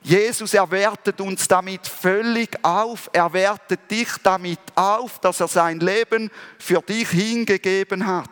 Jesus 0.04 0.54
erwertet 0.54 1.20
uns 1.20 1.46
damit 1.46 1.86
völlig 1.86 2.58
auf. 2.64 3.08
Er 3.12 3.32
wertet 3.32 3.88
dich 3.88 4.08
damit 4.24 4.58
auf, 4.74 5.20
dass 5.20 5.38
er 5.38 5.46
sein 5.46 5.78
Leben 5.78 6.28
für 6.58 6.80
dich 6.80 7.08
hingegeben 7.10 8.04
hat. 8.04 8.28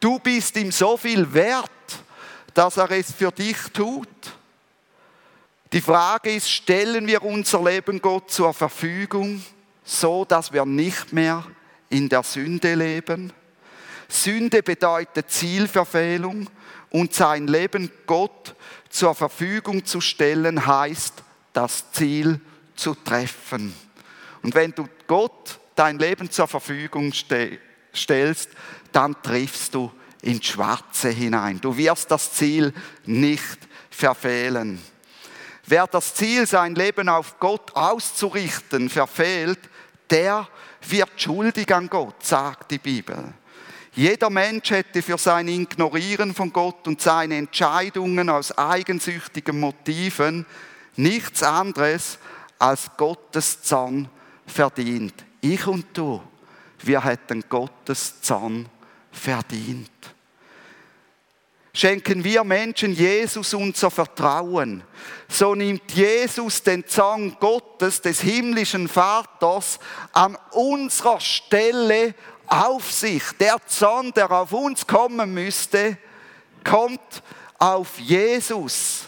Du 0.00 0.18
bist 0.18 0.54
ihm 0.56 0.70
so 0.70 0.98
viel 0.98 1.32
wert, 1.32 1.70
dass 2.58 2.76
er 2.76 2.90
es 2.90 3.12
für 3.12 3.30
dich 3.30 3.56
tut. 3.72 4.08
Die 5.72 5.80
Frage 5.80 6.34
ist, 6.34 6.50
stellen 6.50 7.06
wir 7.06 7.22
unser 7.22 7.62
Leben 7.62 8.02
Gott 8.02 8.32
zur 8.32 8.52
Verfügung, 8.52 9.44
so 9.84 10.24
dass 10.24 10.52
wir 10.52 10.66
nicht 10.66 11.12
mehr 11.12 11.44
in 11.88 12.08
der 12.08 12.24
Sünde 12.24 12.74
leben? 12.74 13.32
Sünde 14.08 14.64
bedeutet 14.64 15.30
Zielverfehlung 15.30 16.50
und 16.90 17.14
sein 17.14 17.46
Leben 17.46 17.92
Gott 18.06 18.56
zur 18.90 19.14
Verfügung 19.14 19.84
zu 19.84 20.00
stellen 20.00 20.66
heißt, 20.66 21.14
das 21.52 21.92
Ziel 21.92 22.40
zu 22.74 22.96
treffen. 22.96 23.72
Und 24.42 24.56
wenn 24.56 24.72
du 24.72 24.88
Gott 25.06 25.60
dein 25.76 26.00
Leben 26.00 26.28
zur 26.28 26.48
Verfügung 26.48 27.12
stellst, 27.94 28.50
dann 28.90 29.22
triffst 29.22 29.76
du 29.76 29.92
ins 30.22 30.46
Schwarze 30.46 31.10
hinein. 31.10 31.60
Du 31.60 31.76
wirst 31.76 32.10
das 32.10 32.32
Ziel 32.32 32.72
nicht 33.06 33.58
verfehlen. 33.90 34.80
Wer 35.66 35.86
das 35.86 36.14
Ziel, 36.14 36.46
sein 36.46 36.74
Leben 36.74 37.08
auf 37.08 37.38
Gott 37.38 37.74
auszurichten, 37.74 38.88
verfehlt, 38.88 39.58
der 40.08 40.48
wird 40.88 41.10
schuldig 41.20 41.72
an 41.74 41.88
Gott, 41.88 42.24
sagt 42.24 42.70
die 42.70 42.78
Bibel. 42.78 43.34
Jeder 43.92 44.30
Mensch 44.30 44.70
hätte 44.70 45.02
für 45.02 45.18
sein 45.18 45.48
Ignorieren 45.48 46.34
von 46.34 46.52
Gott 46.52 46.86
und 46.86 47.00
seine 47.00 47.36
Entscheidungen 47.36 48.30
aus 48.30 48.56
eigensüchtigen 48.56 49.58
Motiven 49.58 50.46
nichts 50.96 51.42
anderes 51.42 52.18
als 52.58 52.90
Gottes 52.96 53.62
Zorn 53.62 54.08
verdient. 54.46 55.14
Ich 55.40 55.66
und 55.66 55.86
du, 55.96 56.22
wir 56.82 57.04
hätten 57.04 57.44
Gottes 57.48 58.20
Zorn 58.20 58.66
verdient. 59.18 59.90
Schenken 61.72 62.24
wir 62.24 62.42
Menschen 62.42 62.92
Jesus 62.92 63.54
unser 63.54 63.90
Vertrauen, 63.90 64.82
so 65.28 65.54
nimmt 65.54 65.92
Jesus 65.92 66.62
den 66.62 66.86
Zorn 66.88 67.36
Gottes, 67.38 68.00
des 68.00 68.20
himmlischen 68.20 68.88
Vaters, 68.88 69.78
an 70.12 70.36
unserer 70.50 71.20
Stelle 71.20 72.14
auf 72.48 72.90
sich. 72.90 73.22
Der 73.38 73.58
Zorn, 73.66 74.12
der 74.12 74.30
auf 74.30 74.52
uns 74.52 74.86
kommen 74.86 75.32
müsste, 75.32 75.98
kommt 76.64 77.22
auf 77.58 77.98
Jesus. 77.98 79.02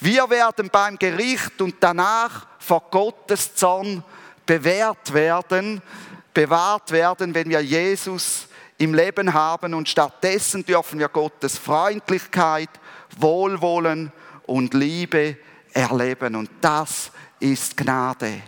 Wir 0.00 0.28
werden 0.28 0.68
beim 0.70 0.98
Gericht 0.98 1.60
und 1.62 1.76
danach 1.80 2.46
vor 2.58 2.82
Gottes 2.90 3.54
Zorn 3.54 4.04
bewährt 4.44 5.14
werden, 5.14 5.80
bewahrt 6.34 6.90
werden, 6.90 7.34
wenn 7.34 7.48
wir 7.48 7.60
Jesus 7.60 8.45
im 8.78 8.94
Leben 8.94 9.32
haben 9.32 9.74
und 9.74 9.88
stattdessen 9.88 10.64
dürfen 10.64 10.98
wir 10.98 11.08
Gottes 11.08 11.56
Freundlichkeit, 11.56 12.68
Wohlwollen 13.18 14.12
und 14.46 14.74
Liebe 14.74 15.36
erleben 15.72 16.34
und 16.34 16.50
das 16.60 17.10
ist 17.40 17.76
Gnade. 17.76 18.42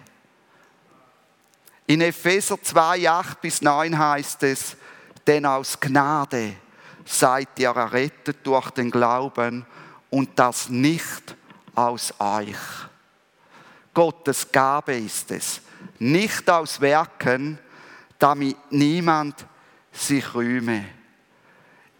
In 1.86 2.02
Epheser 2.02 2.62
2, 2.62 3.08
8 3.08 3.40
bis 3.40 3.62
9 3.62 3.98
heißt 3.98 4.42
es, 4.42 4.76
denn 5.26 5.46
aus 5.46 5.80
Gnade 5.80 6.54
seid 7.04 7.48
ihr 7.58 7.70
errettet 7.70 8.46
durch 8.46 8.70
den 8.70 8.90
Glauben 8.90 9.64
und 10.10 10.38
das 10.38 10.68
nicht 10.68 11.34
aus 11.74 12.12
euch. 12.18 12.56
Gottes 13.94 14.52
Gabe 14.52 14.96
ist 14.96 15.30
es, 15.30 15.60
nicht 15.98 16.48
aus 16.50 16.80
Werken, 16.80 17.58
damit 18.18 18.56
niemand 18.70 19.46
sich 19.98 20.34
rühme. 20.34 20.84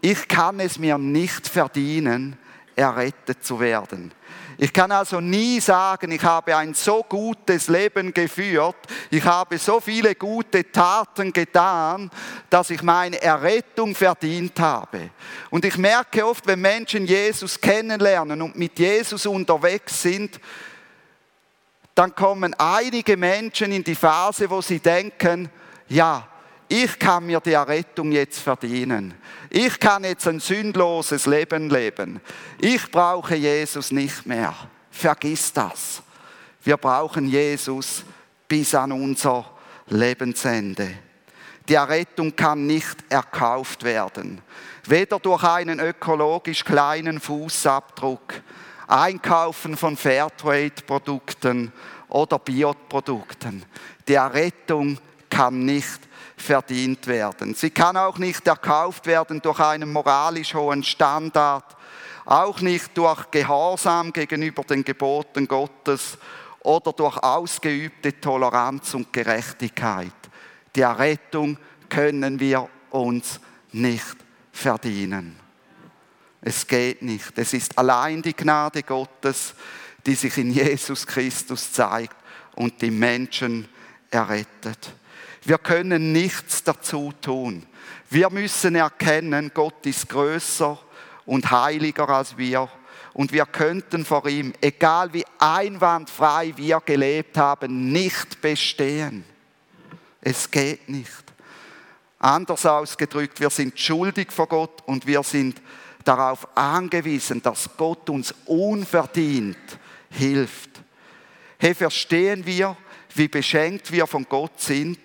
Ich 0.01 0.27
kann 0.27 0.59
es 0.59 0.79
mir 0.79 0.97
nicht 0.97 1.47
verdienen, 1.47 2.37
errettet 2.75 3.43
zu 3.43 3.59
werden. 3.59 4.13
Ich 4.61 4.73
kann 4.73 4.91
also 4.91 5.21
nie 5.21 5.61
sagen, 5.61 6.11
ich 6.11 6.21
habe 6.21 6.55
ein 6.55 6.73
so 6.73 7.03
gutes 7.03 7.69
Leben 7.69 8.13
geführt, 8.13 8.75
ich 9.09 9.23
habe 9.23 9.57
so 9.57 9.79
viele 9.79 10.15
gute 10.15 10.69
Taten 10.69 11.31
getan, 11.31 12.11
dass 12.49 12.69
ich 12.69 12.81
meine 12.83 13.21
Errettung 13.21 13.95
verdient 13.95 14.59
habe. 14.59 15.11
Und 15.49 15.63
ich 15.63 15.77
merke 15.77 16.25
oft, 16.25 16.45
wenn 16.45 16.59
Menschen 16.59 17.05
Jesus 17.05 17.59
kennenlernen 17.59 18.41
und 18.41 18.57
mit 18.57 18.77
Jesus 18.77 19.25
unterwegs 19.25 20.01
sind, 20.01 20.41
dann 21.95 22.13
kommen 22.13 22.53
einige 22.55 23.15
Menschen 23.15 23.71
in 23.71 23.83
die 23.83 23.95
Phase, 23.95 24.49
wo 24.49 24.61
sie 24.61 24.79
denken, 24.79 25.49
ja, 25.87 26.28
ich 26.71 26.99
kann 26.99 27.25
mir 27.25 27.39
die 27.39 27.53
Errettung 27.53 28.11
jetzt 28.11 28.39
verdienen. 28.39 29.15
Ich 29.49 29.79
kann 29.79 30.03
jetzt 30.03 30.27
ein 30.27 30.39
sündloses 30.39 31.25
Leben 31.25 31.69
leben. 31.71 32.21
Ich 32.59 32.91
brauche 32.91 33.35
Jesus 33.35 33.91
nicht 33.91 34.27
mehr. 34.27 34.53
Vergiss 34.91 35.51
das. 35.51 36.03
Wir 36.63 36.77
brauchen 36.77 37.27
Jesus 37.27 38.03
bis 38.47 38.75
an 38.75 38.91
unser 38.91 39.49
Lebensende. 39.87 40.91
Die 41.67 41.73
Errettung 41.73 42.35
kann 42.35 42.67
nicht 42.67 42.97
erkauft 43.09 43.83
werden. 43.83 44.39
Weder 44.85 45.17
durch 45.19 45.43
einen 45.43 45.79
ökologisch 45.79 46.63
kleinen 46.63 47.19
Fußabdruck, 47.19 48.41
Einkaufen 48.87 49.75
von 49.75 49.97
Fairtrade-Produkten 49.97 51.71
oder 52.09 52.37
Bioprodukten. 52.37 53.63
Die 54.07 54.15
Errettung 54.15 54.99
kann 55.29 55.65
nicht 55.65 56.08
verdient 56.41 57.07
werden. 57.07 57.53
Sie 57.53 57.69
kann 57.69 57.97
auch 57.97 58.17
nicht 58.17 58.47
erkauft 58.47 59.05
werden 59.05 59.41
durch 59.41 59.59
einen 59.59 59.91
moralisch 59.91 60.53
hohen 60.53 60.83
Standard, 60.83 61.75
auch 62.25 62.61
nicht 62.61 62.97
durch 62.97 63.31
Gehorsam 63.31 64.13
gegenüber 64.13 64.63
den 64.63 64.83
Geboten 64.83 65.47
Gottes 65.47 66.17
oder 66.61 66.93
durch 66.93 67.17
ausgeübte 67.17 68.19
Toleranz 68.19 68.93
und 68.93 69.11
Gerechtigkeit. 69.11 70.13
Die 70.75 70.81
Errettung 70.81 71.57
können 71.89 72.39
wir 72.39 72.69
uns 72.91 73.39
nicht 73.71 74.17
verdienen. 74.51 75.39
Es 76.41 76.65
geht 76.65 77.01
nicht. 77.01 77.37
Es 77.37 77.53
ist 77.53 77.77
allein 77.77 78.21
die 78.21 78.35
Gnade 78.35 78.83
Gottes, 78.83 79.53
die 80.05 80.15
sich 80.15 80.37
in 80.37 80.51
Jesus 80.51 81.05
Christus 81.05 81.71
zeigt 81.71 82.15
und 82.55 82.81
die 82.81 82.91
Menschen 82.91 83.67
errettet. 84.09 84.93
Wir 85.49 85.57
können 85.57 86.11
nichts 86.11 86.63
dazu 86.63 87.11
tun. 87.19 87.65
Wir 88.11 88.29
müssen 88.29 88.75
erkennen, 88.75 89.49
Gott 89.51 89.83
ist 89.87 90.07
größer 90.07 90.77
und 91.25 91.49
heiliger 91.49 92.07
als 92.07 92.37
wir. 92.37 92.69
Und 93.13 93.33
wir 93.33 93.47
könnten 93.47 94.05
vor 94.05 94.27
ihm, 94.27 94.53
egal 94.61 95.11
wie 95.11 95.25
einwandfrei 95.39 96.53
wir 96.55 96.79
gelebt 96.81 97.35
haben, 97.35 97.91
nicht 97.91 98.39
bestehen. 98.41 99.23
Es 100.21 100.51
geht 100.51 100.87
nicht. 100.87 101.23
Anders 102.19 102.67
ausgedrückt, 102.67 103.39
wir 103.39 103.49
sind 103.49 103.79
schuldig 103.79 104.31
vor 104.31 104.45
Gott 104.45 104.83
und 104.85 105.07
wir 105.07 105.23
sind 105.23 105.59
darauf 106.05 106.47
angewiesen, 106.55 107.41
dass 107.41 107.67
Gott 107.75 108.07
uns 108.11 108.35
unverdient 108.45 109.57
hilft. 110.11 110.69
Hey, 111.57 111.73
verstehen 111.73 112.45
wir, 112.45 112.77
wie 113.15 113.27
beschenkt 113.27 113.91
wir 113.91 114.05
von 114.05 114.27
Gott 114.29 114.61
sind 114.61 114.99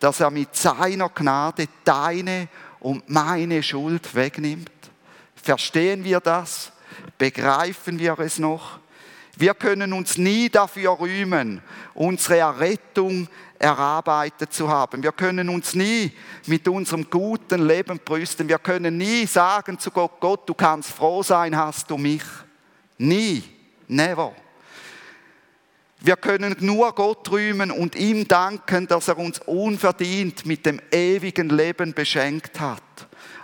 dass 0.00 0.20
er 0.20 0.30
mit 0.30 0.54
seiner 0.54 1.08
Gnade 1.08 1.66
deine 1.84 2.48
und 2.80 3.08
meine 3.08 3.62
Schuld 3.62 4.14
wegnimmt? 4.14 4.70
Verstehen 5.34 6.04
wir 6.04 6.20
das? 6.20 6.72
Begreifen 7.18 7.98
wir 7.98 8.18
es 8.18 8.38
noch? 8.38 8.78
Wir 9.36 9.54
können 9.54 9.92
uns 9.92 10.16
nie 10.16 10.48
dafür 10.48 10.98
rühmen, 10.98 11.60
unsere 11.92 12.38
Errettung 12.38 13.28
erarbeitet 13.58 14.52
zu 14.52 14.68
haben. 14.68 15.02
Wir 15.02 15.12
können 15.12 15.48
uns 15.48 15.74
nie 15.74 16.10
mit 16.46 16.66
unserem 16.68 17.08
guten 17.08 17.66
Leben 17.66 18.00
brüsten. 18.02 18.48
Wir 18.48 18.58
können 18.58 18.96
nie 18.96 19.26
sagen 19.26 19.78
zu 19.78 19.90
Gott, 19.90 20.20
Gott, 20.20 20.48
du 20.48 20.54
kannst 20.54 20.90
froh 20.90 21.22
sein, 21.22 21.56
hast 21.56 21.90
du 21.90 21.98
mich. 21.98 22.22
Nie, 22.98 23.44
never. 23.88 24.34
Wir 26.00 26.16
können 26.16 26.54
nur 26.60 26.94
Gott 26.94 27.30
rühmen 27.30 27.70
und 27.70 27.96
ihm 27.96 28.28
danken, 28.28 28.86
dass 28.86 29.08
er 29.08 29.18
uns 29.18 29.38
unverdient 29.40 30.44
mit 30.44 30.66
dem 30.66 30.80
ewigen 30.90 31.48
Leben 31.48 31.94
beschenkt 31.94 32.60
hat. 32.60 32.82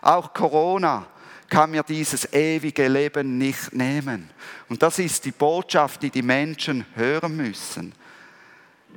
Auch 0.02 0.32
Corona 0.32 1.06
kann 1.48 1.70
mir 1.70 1.82
dieses 1.82 2.32
ewige 2.32 2.88
Leben 2.88 3.38
nicht 3.38 3.72
nehmen. 3.72 4.30
Und 4.68 4.82
das 4.82 4.98
ist 4.98 5.24
die 5.24 5.32
Botschaft, 5.32 6.02
die 6.02 6.10
die 6.10 6.22
Menschen 6.22 6.86
hören 6.94 7.36
müssen. 7.36 7.94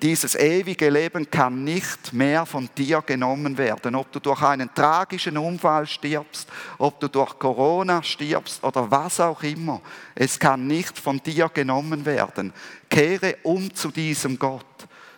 Dieses 0.02 0.36
ewige 0.36 0.90
Leben 0.90 1.32
kann 1.32 1.64
nicht 1.64 2.12
mehr 2.12 2.46
von 2.46 2.70
dir 2.78 3.02
genommen 3.02 3.58
werden. 3.58 3.96
Ob 3.96 4.12
du 4.12 4.20
durch 4.20 4.42
einen 4.42 4.74
tragischen 4.74 5.38
Unfall 5.38 5.88
stirbst, 5.88 6.50
ob 6.78 7.00
du 7.00 7.08
durch 7.08 7.40
Corona 7.40 8.04
stirbst 8.04 8.62
oder 8.62 8.92
was 8.92 9.22
auch 9.22 9.42
immer. 9.42 9.82
Es 10.14 10.38
kann 10.38 10.68
nicht 10.68 11.00
von 11.00 11.24
dir 11.24 11.48
genommen 11.48 12.06
werden. 12.06 12.52
Kehre 12.90 13.38
um 13.44 13.74
zu 13.74 13.90
diesem 13.90 14.38
Gott, 14.38 14.66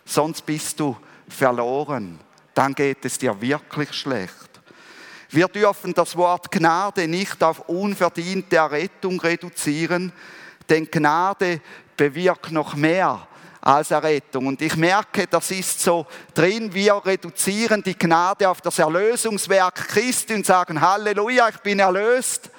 sonst 0.06 0.46
bist 0.46 0.80
du 0.80 0.96
verloren. 1.28 2.20
Dann 2.54 2.76
geht 2.76 3.04
es 3.04 3.18
dir 3.18 3.40
wirklich 3.42 3.92
schlecht. 3.94 4.48
Wir 5.30 5.48
dürfen 5.48 5.94
das 5.94 6.16
Wort 6.16 6.52
Gnade 6.52 7.08
nicht 7.08 7.44
auf 7.44 7.68
unverdiente 7.68 8.58
Errettung 8.58 9.20
reduzieren, 9.20 10.14
denn 10.70 10.90
Gnade 10.90 11.62
bewirkt 11.98 12.52
noch 12.52 12.76
mehr 12.76 13.28
als 13.68 13.92
Errettung. 13.92 14.48
Und 14.48 14.62
ich 14.62 14.78
merke, 14.78 15.28
das 15.28 15.52
ist 15.52 15.82
so 15.82 16.08
drin, 16.34 16.74
wir 16.74 17.02
reduzieren 17.06 17.84
die 17.84 17.98
Gnade 17.98 18.50
auf 18.50 18.62
das 18.62 18.80
Erlösungswerk 18.80 19.76
Christi 19.90 20.36
und 20.36 20.46
sagen, 20.46 20.80
Halleluja, 20.80 21.50
ich 21.50 21.58
bin 21.58 21.80
erlöst. 21.80 22.50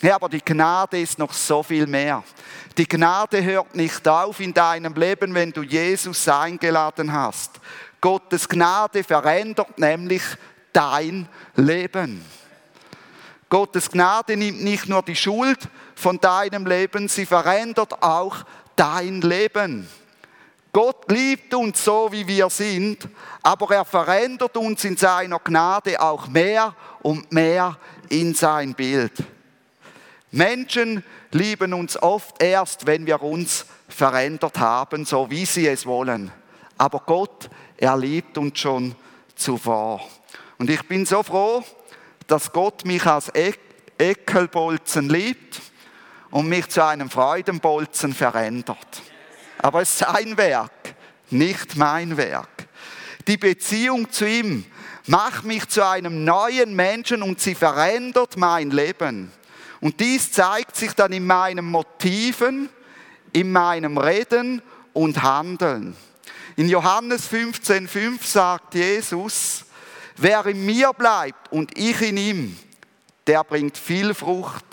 Ja, 0.00 0.14
aber 0.14 0.28
die 0.28 0.40
Gnade 0.40 1.00
ist 1.00 1.18
noch 1.18 1.32
so 1.32 1.64
viel 1.64 1.88
mehr. 1.88 2.22
Die 2.78 2.86
Gnade 2.86 3.42
hört 3.42 3.74
nicht 3.74 4.06
auf 4.06 4.38
in 4.38 4.54
deinem 4.54 4.94
Leben, 4.94 5.34
wenn 5.34 5.50
du 5.50 5.62
Jesus 5.62 6.28
eingeladen 6.28 7.12
hast. 7.12 7.58
Gottes 8.00 8.48
Gnade 8.48 9.02
verändert 9.02 9.76
nämlich 9.76 10.22
dein 10.72 11.28
Leben. 11.56 12.24
Gottes 13.48 13.90
Gnade 13.90 14.36
nimmt 14.36 14.62
nicht 14.62 14.88
nur 14.88 15.02
die 15.02 15.16
Schuld 15.16 15.58
von 15.96 16.20
deinem 16.20 16.64
Leben, 16.64 17.08
sie 17.08 17.26
verändert 17.26 18.00
auch 18.04 18.36
dein 18.76 19.20
Leben. 19.20 19.88
Gott 20.72 21.10
liebt 21.10 21.52
uns 21.52 21.84
so, 21.84 22.10
wie 22.10 22.26
wir 22.26 22.48
sind, 22.48 23.06
aber 23.42 23.74
er 23.76 23.84
verändert 23.84 24.56
uns 24.56 24.84
in 24.84 24.96
seiner 24.96 25.38
Gnade 25.38 26.00
auch 26.00 26.28
mehr 26.28 26.74
und 27.02 27.30
mehr 27.30 27.76
in 28.08 28.34
sein 28.34 28.72
Bild. 28.72 29.12
Menschen 30.30 31.04
lieben 31.30 31.74
uns 31.74 32.02
oft 32.02 32.42
erst, 32.42 32.86
wenn 32.86 33.04
wir 33.04 33.22
uns 33.22 33.66
verändert 33.86 34.58
haben, 34.58 35.04
so 35.04 35.28
wie 35.30 35.44
sie 35.44 35.66
es 35.66 35.84
wollen. 35.84 36.32
Aber 36.78 37.00
Gott, 37.04 37.50
er 37.76 37.98
liebt 37.98 38.38
uns 38.38 38.58
schon 38.58 38.94
zuvor. 39.34 40.00
Und 40.56 40.70
ich 40.70 40.82
bin 40.88 41.04
so 41.04 41.22
froh, 41.22 41.62
dass 42.26 42.50
Gott 42.50 42.86
mich 42.86 43.04
als 43.04 43.30
Eckelbolzen 43.98 45.10
liebt 45.10 45.60
und 46.30 46.48
mich 46.48 46.66
zu 46.70 46.82
einem 46.82 47.10
Freudenbolzen 47.10 48.14
verändert. 48.14 49.02
Aber 49.62 49.80
es 49.80 49.90
ist 49.90 49.98
sein 50.00 50.36
Werk, 50.36 50.94
nicht 51.30 51.76
mein 51.76 52.16
Werk. 52.16 52.66
Die 53.28 53.36
Beziehung 53.36 54.10
zu 54.10 54.26
ihm 54.26 54.64
macht 55.06 55.44
mich 55.44 55.68
zu 55.68 55.86
einem 55.86 56.24
neuen 56.24 56.74
Menschen 56.74 57.22
und 57.22 57.40
sie 57.40 57.54
verändert 57.54 58.36
mein 58.36 58.70
Leben. 58.70 59.30
Und 59.80 60.00
dies 60.00 60.32
zeigt 60.32 60.76
sich 60.76 60.92
dann 60.92 61.12
in 61.12 61.26
meinen 61.26 61.64
Motiven, 61.64 62.68
in 63.32 63.52
meinem 63.52 63.98
Reden 63.98 64.62
und 64.92 65.22
Handeln. 65.22 65.96
In 66.56 66.68
Johannes 66.68 67.30
15,5 67.30 67.88
5 67.88 68.26
sagt 68.26 68.74
Jesus, 68.74 69.64
wer 70.16 70.44
in 70.46 70.66
mir 70.66 70.92
bleibt 70.92 71.52
und 71.52 71.76
ich 71.78 72.02
in 72.02 72.16
ihm, 72.16 72.58
der 73.28 73.44
bringt 73.44 73.78
viel 73.78 74.12
Frucht, 74.12 74.64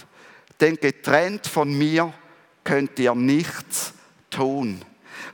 denn 0.60 0.76
getrennt 0.76 1.46
von 1.46 1.72
mir 1.72 2.12
könnt 2.64 2.98
ihr 3.00 3.14
nichts 3.16 3.94
tun. 4.30 4.82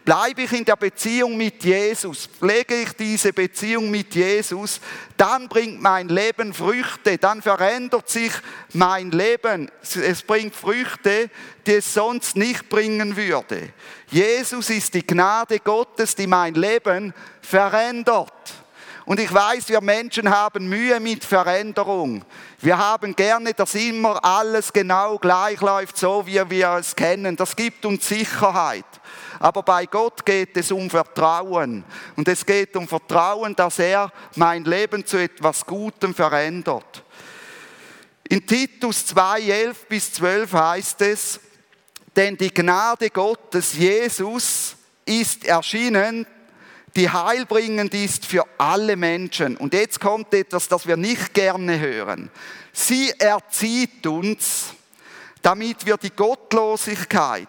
Bleibe 0.04 0.44
ich 0.44 0.52
in 0.52 0.66
der 0.66 0.76
Beziehung 0.76 1.36
mit 1.36 1.64
Jesus, 1.64 2.28
pflege 2.28 2.82
ich 2.82 2.94
diese 2.94 3.34
Beziehung 3.34 3.90
mit 3.90 4.14
Jesus, 4.14 4.80
dann 5.18 5.48
bringt 5.48 5.82
mein 5.82 6.10
Leben 6.10 6.54
Früchte, 6.54 7.18
dann 7.18 7.42
verändert 7.42 8.10
sich 8.10 8.32
mein 8.74 9.12
Leben. 9.12 9.70
Es 9.82 10.22
bringt 10.22 10.56
Früchte, 10.56 11.30
die 11.66 11.74
es 11.74 11.94
sonst 11.94 12.36
nicht 12.36 12.70
bringen 12.70 13.16
würde. 13.16 13.74
Jesus 14.10 14.70
ist 14.70 14.94
die 14.94 15.06
Gnade 15.06 15.60
Gottes, 15.60 16.16
die 16.16 16.28
mein 16.28 16.54
Leben 16.54 17.14
verändert. 17.42 18.65
Und 19.06 19.20
ich 19.20 19.32
weiß, 19.32 19.70
wir 19.70 19.82
Menschen 19.82 20.30
haben 20.30 20.68
Mühe 20.68 21.00
mit 21.00 21.24
Veränderung. 21.24 22.26
Wir 22.60 22.78
haben 22.78 23.16
gerne, 23.16 23.54
dass 23.54 23.76
immer 23.76 24.24
alles 24.26 24.74
genau 24.74 25.20
gleich 25.20 25.62
läuft, 25.62 25.98
so 25.98 26.26
wie 26.26 26.42
wir 26.50 26.72
es 26.80 26.96
kennen. 26.96 27.36
Das 27.36 27.56
gibt 27.56 27.86
uns 27.86 28.08
Sicherheit. 28.08 28.86
Aber 29.40 29.62
bei 29.62 29.86
Gott 29.86 30.26
geht 30.26 30.58
es 30.58 30.72
um 30.72 30.90
Vertrauen. 30.90 31.84
Und 32.16 32.28
es 32.28 32.44
geht 32.44 32.76
um 32.76 32.88
Vertrauen, 32.88 33.56
dass 33.56 33.78
er 33.78 34.12
mein 34.36 34.64
Leben 34.64 35.06
zu 35.06 35.18
etwas 35.18 35.64
Gutem 35.64 36.16
verändert. 36.16 37.04
In 38.28 38.46
Titus 38.46 39.06
2, 39.06 39.42
11 39.42 39.86
bis 39.88 40.14
12 40.14 40.52
heißt 40.52 41.02
es, 41.02 41.40
denn 42.16 42.36
die 42.38 42.52
Gnade 42.52 43.12
Gottes, 43.12 43.74
Jesus, 43.74 44.76
ist 45.06 45.46
erschienen, 45.46 46.26
die 46.96 47.10
heilbringend 47.10 47.94
ist 47.94 48.26
für 48.26 48.46
alle 48.58 48.96
Menschen. 48.96 49.58
Und 49.58 49.74
jetzt 49.74 50.00
kommt 50.00 50.34
etwas, 50.34 50.68
das 50.68 50.88
wir 50.88 50.98
nicht 50.98 51.34
gerne 51.34 51.80
hören. 51.80 52.30
Sie 52.72 53.12
erzieht 53.18 54.06
uns, 54.08 54.74
damit 55.42 55.86
wir 55.86 55.98
die 55.98 56.12
Gottlosigkeit 56.12 57.48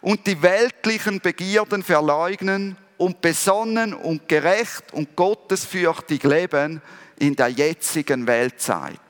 und 0.00 0.26
die 0.26 0.40
weltlichen 0.42 1.20
Begierden 1.20 1.82
verleugnen 1.82 2.76
und 2.96 3.20
besonnen 3.20 3.94
und 3.94 4.28
gerecht 4.28 4.92
und 4.92 5.14
gottesfürchtig 5.14 6.22
leben 6.24 6.82
in 7.18 7.36
der 7.36 7.48
jetzigen 7.48 8.26
Weltzeit. 8.26 9.00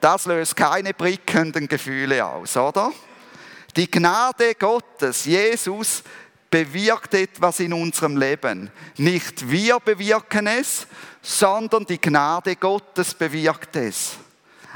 Das 0.00 0.26
löst 0.26 0.56
keine 0.56 0.94
prickelnden 0.94 1.66
Gefühle 1.66 2.24
aus, 2.24 2.56
oder? 2.56 2.92
Die 3.76 3.90
Gnade 3.90 4.54
Gottes, 4.54 5.24
Jesus, 5.24 6.02
bewirkt 6.50 7.14
etwas 7.14 7.60
in 7.60 7.72
unserem 7.72 8.16
Leben. 8.16 8.70
Nicht 8.96 9.50
wir 9.50 9.80
bewirken 9.80 10.46
es, 10.46 10.86
sondern 11.22 11.84
die 11.84 12.00
Gnade 12.00 12.56
Gottes 12.56 13.14
bewirkt 13.14 13.76
es. 13.76 14.12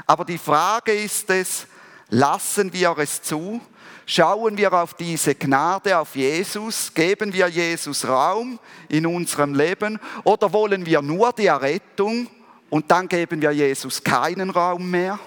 Aber 0.05 0.25
die 0.25 0.37
Frage 0.37 0.93
ist 0.93 1.29
es, 1.29 1.65
lassen 2.09 2.71
wir 2.73 2.95
es 2.97 3.21
zu? 3.21 3.61
Schauen 4.05 4.57
wir 4.57 4.73
auf 4.73 4.95
diese 4.95 5.33
Gnade, 5.33 5.97
auf 5.97 6.15
Jesus? 6.15 6.93
Geben 6.93 7.31
wir 7.33 7.47
Jesus 7.47 8.05
Raum 8.05 8.59
in 8.89 9.05
unserem 9.05 9.53
Leben? 9.53 9.99
Oder 10.25 10.51
wollen 10.51 10.85
wir 10.85 11.01
nur 11.01 11.31
die 11.31 11.45
Errettung 11.45 12.27
und 12.69 12.91
dann 12.91 13.07
geben 13.07 13.41
wir 13.41 13.51
Jesus 13.51 14.03
keinen 14.03 14.49
Raum 14.49 14.91
mehr? 14.91 15.17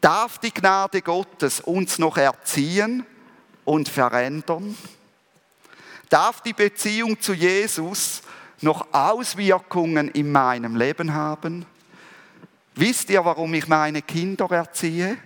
Darf 0.00 0.38
die 0.38 0.52
Gnade 0.52 1.02
Gottes 1.02 1.60
uns 1.60 1.98
noch 1.98 2.16
erziehen? 2.16 3.06
Und 3.64 3.88
verändern? 3.88 4.76
Darf 6.08 6.42
die 6.42 6.52
Beziehung 6.52 7.20
zu 7.20 7.32
Jesus 7.32 8.22
noch 8.60 8.86
Auswirkungen 8.92 10.08
in 10.08 10.30
meinem 10.30 10.76
Leben 10.76 11.12
haben? 11.12 11.66
Wisst 12.74 13.10
ihr, 13.10 13.24
warum 13.24 13.54
ich 13.54 13.68
meine 13.68 14.02
Kinder 14.02 14.50
erziehe? 14.50 15.16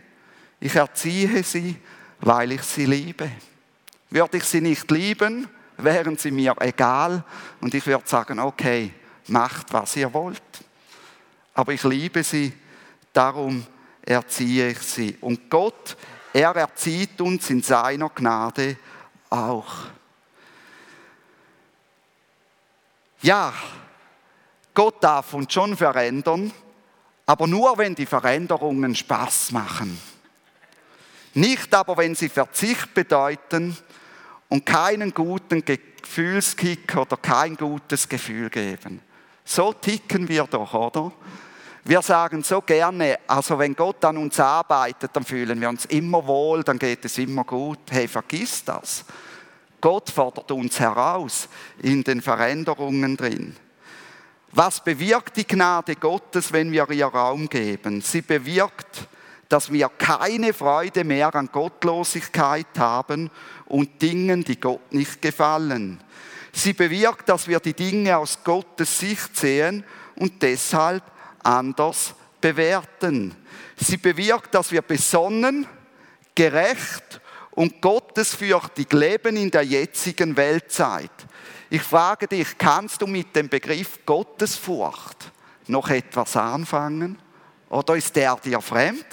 Ich 0.61 0.75
erziehe 0.75 1.43
sie, 1.43 1.77
weil 2.21 2.53
ich 2.53 2.63
sie 2.63 2.87
liebe. 2.87 3.31
Würde 4.11 4.39
ich 4.39 4.45
sie 4.45 4.61
nicht 4.61 4.91
lieben, 4.91 5.49
wären 5.77 6.17
sie 6.17 6.31
mir 6.31 6.55
egal 6.61 7.25
und 7.61 7.75
ich 7.75 7.87
würde 7.87 8.09
sagen, 8.09 8.39
okay, 8.39 8.93
macht, 9.29 9.73
was 9.73 9.97
ihr 9.97 10.13
wollt. 10.13 10.43
Aber 11.55 11.73
ich 11.73 11.85
liebe 11.85 12.23
sie, 12.23 12.53
darum 13.13 13.67
erziehe 14.03 14.71
ich 14.71 14.79
sie. 14.79 15.17
Und 15.21 15.51
Gott 15.51 15.97
er 16.39 16.55
erzieht 16.55 17.21
uns 17.21 17.51
in 17.51 17.65
seiner 17.65 18.11
Gnade 18.11 18.77
auch. 19.29 19.75
Ja, 23.21 23.53
Gott 24.73 25.03
darf 25.03 25.35
uns 25.35 25.53
schon 25.53 25.77
verändern, 25.77 26.53
aber 27.27 27.49
nur 27.49 27.77
wenn 27.77 27.97
die 27.97 28.07
Veränderungen 28.07 28.95
Spaß 28.95 29.51
machen. 29.51 30.01
Nicht 31.35 31.75
aber, 31.75 31.97
wenn 31.97 32.15
sie 32.15 32.29
Verzicht 32.29 32.95
bedeuten 32.95 33.77
und 34.49 34.65
keinen 34.65 35.13
guten 35.13 35.65
Gefühlskick 35.65 36.97
oder 36.97 37.17
kein 37.17 37.57
gutes 37.57 38.09
Gefühl 38.09 38.49
geben. 38.49 39.03
So 39.45 39.73
ticken 39.73 40.29
wir 40.29 40.45
doch, 40.45 40.73
oder? 40.73 41.11
Wir 41.89 42.03
sagen 42.03 42.43
so 42.43 42.61
gerne, 42.61 43.19
also 43.27 43.59
wenn 43.59 43.75
Gott 43.75 44.05
an 44.05 44.19
uns 44.19 44.39
arbeitet, 44.39 45.11
dann 45.15 45.25
fühlen 45.25 45.59
wir 45.59 45.71
uns 45.71 45.87
immer 45.87 46.27
wohl, 46.27 46.63
dann 46.63 46.79
geht 46.79 47.03
es 47.07 47.17
immer 47.17 47.45
gut. 47.45 47.79
Hey, 47.89 48.07
vergiss 48.07 48.63
das. 48.63 49.07
Gott 49.81 50.11
fordert 50.11 50.51
uns 50.51 50.79
heraus 50.79 51.49
in 51.81 52.05
den 52.05 52.21
Veränderungen 52.21 53.17
drin. 53.17 53.57
Was 54.53 54.85
bewirkt 54.85 55.39
die 55.39 55.47
Gnade 55.47 55.97
Gottes, 55.97 56.53
wenn 56.53 56.73
wir 56.73 56.91
ihr 56.91 57.07
Raum 57.07 57.49
geben? 57.49 58.03
Sie 58.03 58.21
bewirkt, 58.21 59.09
dass 59.49 59.73
wir 59.73 59.89
keine 59.89 60.53
Freude 60.53 61.05
mehr 61.05 61.35
an 61.35 61.49
Gottlosigkeit 61.51 62.79
haben 62.79 63.31
und 63.65 64.03
Dingen, 64.03 64.45
die 64.45 64.61
Gott 64.61 64.93
nicht 64.93 65.23
gefallen. 65.23 66.05
Sie 66.53 66.75
bewirkt, 66.75 67.31
dass 67.31 67.49
wir 67.49 67.61
die 67.61 67.73
Dinge 67.73 68.19
aus 68.19 68.41
Gottes 68.45 68.99
Sicht 68.99 69.35
sehen 69.39 69.85
und 70.17 70.43
deshalb 70.43 71.03
anders 71.49 72.15
bewerten. 72.41 73.35
Sie 73.77 73.97
bewirkt, 73.97 74.55
dass 74.55 74.71
wir 74.71 74.83
besonnen, 74.83 75.67
gerecht 76.35 77.21
und 77.53 77.81
gottesfürchtig 77.81 78.93
leben 78.93 79.37
in 79.37 79.51
der 79.51 79.63
jetzigen 79.63 80.37
Weltzeit. 80.37 81.11
Ich 81.71 81.83
frage 81.83 82.29
dich, 82.29 82.57
kannst 82.57 83.03
du 83.03 83.07
mit 83.07 83.35
dem 83.35 83.49
Begriff 83.49 84.01
Gottesfurcht 84.07 85.33
noch 85.67 85.91
etwas 85.91 86.37
anfangen? 86.37 87.19
Oder 87.69 87.97
ist 87.97 88.15
der 88.15 88.37
dir 88.37 88.61
fremd? 88.61 89.07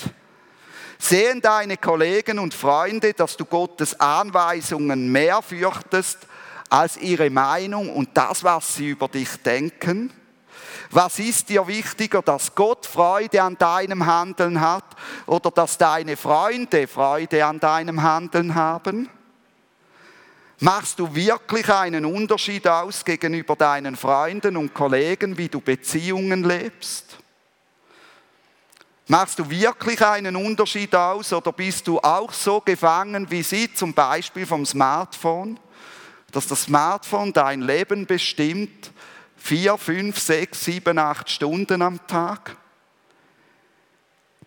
Sehen 1.00 1.42
deine 1.42 1.78
Kollegen 1.78 2.40
und 2.40 2.54
Freunde, 2.54 3.14
dass 3.14 3.36
du 3.36 3.46
Gottes 3.46 4.00
Anweisungen 4.00 5.12
mehr 5.12 5.42
fürchtest 5.42 6.20
als 6.70 6.98
ihre 6.98 7.30
Meinung 7.30 7.90
und 7.90 8.10
das, 8.14 8.44
was 8.44 8.76
sie 8.76 8.90
über 8.90 9.08
dich 9.08 9.30
denken? 9.44 10.12
Was 10.92 11.20
ist 11.20 11.50
dir 11.50 11.68
wichtiger, 11.68 12.22
dass 12.22 12.56
Gott 12.56 12.86
Freude 12.86 13.42
an 13.42 13.58
deinem 13.58 14.06
Handeln 14.06 14.62
hat 14.62 14.86
oder 15.26 15.52
dass 15.52 15.78
deine 15.78 16.18
Freunde 16.18 16.88
Freude 16.88 17.46
an 17.46 17.60
deinem 17.60 18.02
Handeln 18.02 18.56
haben? 18.56 19.10
Machst 20.60 21.00
du 21.00 21.14
wirklich 21.14 21.70
einen 21.70 22.06
Unterschied 22.06 22.68
aus 22.68 23.04
gegenüber 23.04 23.56
deinen 23.56 23.96
Freunden 23.96 24.56
und 24.56 24.74
Kollegen, 24.74 25.38
wie 25.38 25.50
du 25.50 25.60
Beziehungen 25.60 26.44
lebst? 26.44 27.18
Machst 29.08 29.38
du 29.38 29.50
wirklich 29.50 30.02
einen 30.02 30.36
Unterschied 30.36 30.96
aus 30.96 31.32
oder 31.34 31.52
bist 31.52 31.88
du 31.88 32.00
auch 32.00 32.32
so 32.32 32.62
gefangen 32.62 33.30
wie 33.30 33.44
sie, 33.44 33.72
zum 33.74 33.94
Beispiel 33.94 34.46
vom 34.46 34.66
Smartphone? 34.66 35.60
dass 36.36 36.48
das 36.48 36.64
Smartphone 36.64 37.32
dein 37.32 37.62
Leben 37.62 38.06
bestimmt, 38.06 38.92
vier, 39.38 39.78
fünf, 39.78 40.20
sechs, 40.20 40.66
sieben, 40.66 40.98
acht 40.98 41.30
Stunden 41.30 41.82
am 41.82 42.06
Tag? 42.08 42.58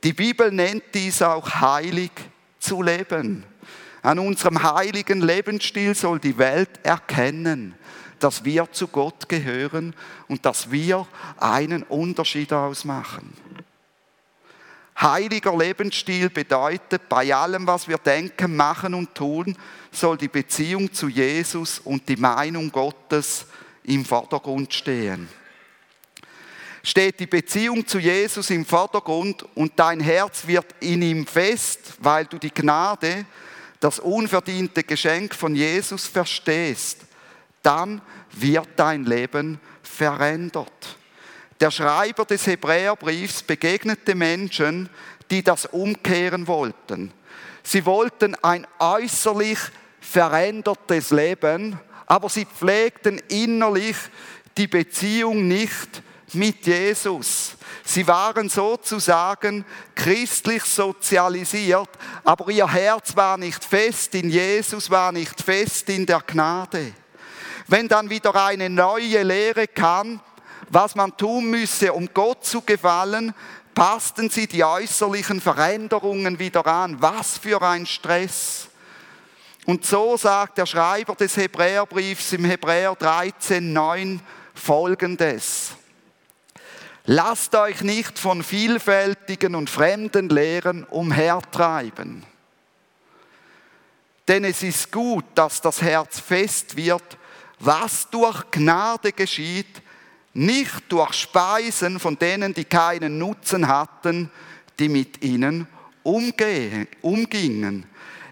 Die 0.04 0.12
Bibel 0.12 0.52
nennt 0.52 0.84
dies 0.94 1.22
auch 1.22 1.48
heilig 1.60 2.12
zu 2.58 2.82
leben. 2.82 3.44
An 4.02 4.18
unserem 4.18 4.62
heiligen 4.62 5.20
Lebensstil 5.20 5.94
soll 5.94 6.20
die 6.20 6.38
Welt 6.38 6.70
erkennen, 6.84 7.74
dass 8.20 8.44
wir 8.44 8.70
zu 8.70 8.88
Gott 8.88 9.28
gehören 9.28 9.94
und 10.28 10.44
dass 10.46 10.70
wir 10.70 11.06
einen 11.38 11.82
Unterschied 11.82 12.52
ausmachen. 12.52 13.32
Heiliger 15.00 15.56
Lebensstil 15.56 16.28
bedeutet, 16.28 17.08
bei 17.08 17.32
allem, 17.32 17.66
was 17.66 17.86
wir 17.86 17.98
denken, 17.98 18.56
machen 18.56 18.94
und 18.94 19.14
tun, 19.14 19.56
soll 19.92 20.16
die 20.16 20.28
Beziehung 20.28 20.92
zu 20.92 21.08
Jesus 21.08 21.78
und 21.78 22.08
die 22.08 22.16
Meinung 22.16 22.72
Gottes 22.72 23.46
im 23.88 24.04
Vordergrund 24.04 24.72
stehen. 24.72 25.28
Steht 26.82 27.20
die 27.20 27.26
Beziehung 27.26 27.86
zu 27.86 27.98
Jesus 27.98 28.50
im 28.50 28.64
Vordergrund 28.64 29.44
und 29.54 29.72
dein 29.76 30.00
Herz 30.00 30.46
wird 30.46 30.66
in 30.80 31.02
ihm 31.02 31.26
fest, 31.26 31.94
weil 31.98 32.26
du 32.26 32.38
die 32.38 32.52
Gnade, 32.52 33.26
das 33.80 33.98
unverdiente 33.98 34.84
Geschenk 34.84 35.34
von 35.34 35.54
Jesus 35.54 36.06
verstehst, 36.06 37.00
dann 37.62 38.00
wird 38.32 38.68
dein 38.76 39.04
Leben 39.04 39.60
verändert. 39.82 40.96
Der 41.60 41.70
Schreiber 41.70 42.24
des 42.24 42.46
Hebräerbriefs 42.46 43.42
begegnete 43.42 44.14
Menschen, 44.14 44.88
die 45.30 45.42
das 45.42 45.66
umkehren 45.66 46.46
wollten. 46.46 47.12
Sie 47.62 47.84
wollten 47.84 48.34
ein 48.36 48.66
äußerlich 48.78 49.58
verändertes 50.00 51.10
Leben, 51.10 51.78
aber 52.08 52.28
sie 52.28 52.46
pflegten 52.46 53.20
innerlich 53.28 53.96
die 54.56 54.66
Beziehung 54.66 55.46
nicht 55.46 56.02
mit 56.32 56.66
Jesus. 56.66 57.52
Sie 57.84 58.06
waren 58.06 58.48
sozusagen 58.48 59.64
christlich 59.94 60.64
sozialisiert, 60.64 61.88
aber 62.24 62.50
ihr 62.50 62.70
Herz 62.70 63.14
war 63.14 63.36
nicht 63.36 63.64
fest 63.64 64.14
in 64.14 64.30
Jesus, 64.30 64.90
war 64.90 65.12
nicht 65.12 65.40
fest 65.40 65.88
in 65.88 66.04
der 66.04 66.20
Gnade. 66.26 66.92
Wenn 67.66 67.88
dann 67.88 68.10
wieder 68.10 68.34
eine 68.34 68.70
neue 68.70 69.22
Lehre 69.22 69.68
kam, 69.68 70.20
was 70.70 70.94
man 70.94 71.16
tun 71.16 71.50
müsse, 71.50 71.92
um 71.92 72.08
Gott 72.12 72.44
zu 72.44 72.62
gefallen, 72.62 73.34
passten 73.74 74.28
sie 74.30 74.46
die 74.46 74.64
äußerlichen 74.64 75.40
Veränderungen 75.40 76.38
wieder 76.38 76.66
an. 76.66 77.00
Was 77.00 77.38
für 77.38 77.62
ein 77.62 77.86
Stress. 77.86 78.67
Und 79.68 79.84
so 79.84 80.16
sagt 80.16 80.56
der 80.56 80.64
Schreiber 80.64 81.14
des 81.14 81.36
Hebräerbriefs 81.36 82.32
im 82.32 82.46
Hebräer 82.46 82.94
13, 82.94 83.70
9 83.70 84.22
folgendes. 84.54 85.72
Lasst 87.04 87.54
euch 87.54 87.82
nicht 87.82 88.18
von 88.18 88.42
vielfältigen 88.42 89.54
und 89.54 89.68
fremden 89.68 90.30
Lehren 90.30 90.84
umhertreiben. 90.84 92.24
Denn 94.26 94.44
es 94.44 94.62
ist 94.62 94.90
gut, 94.90 95.26
dass 95.34 95.60
das 95.60 95.82
Herz 95.82 96.18
fest 96.18 96.74
wird, 96.74 97.18
was 97.58 98.08
durch 98.08 98.50
Gnade 98.50 99.12
geschieht, 99.12 99.82
nicht 100.32 100.84
durch 100.88 101.12
Speisen 101.12 102.00
von 102.00 102.18
denen, 102.18 102.54
die 102.54 102.64
keinen 102.64 103.18
Nutzen 103.18 103.68
hatten, 103.68 104.30
die 104.78 104.88
mit 104.88 105.22
ihnen 105.22 105.68
umgingen. 106.04 107.84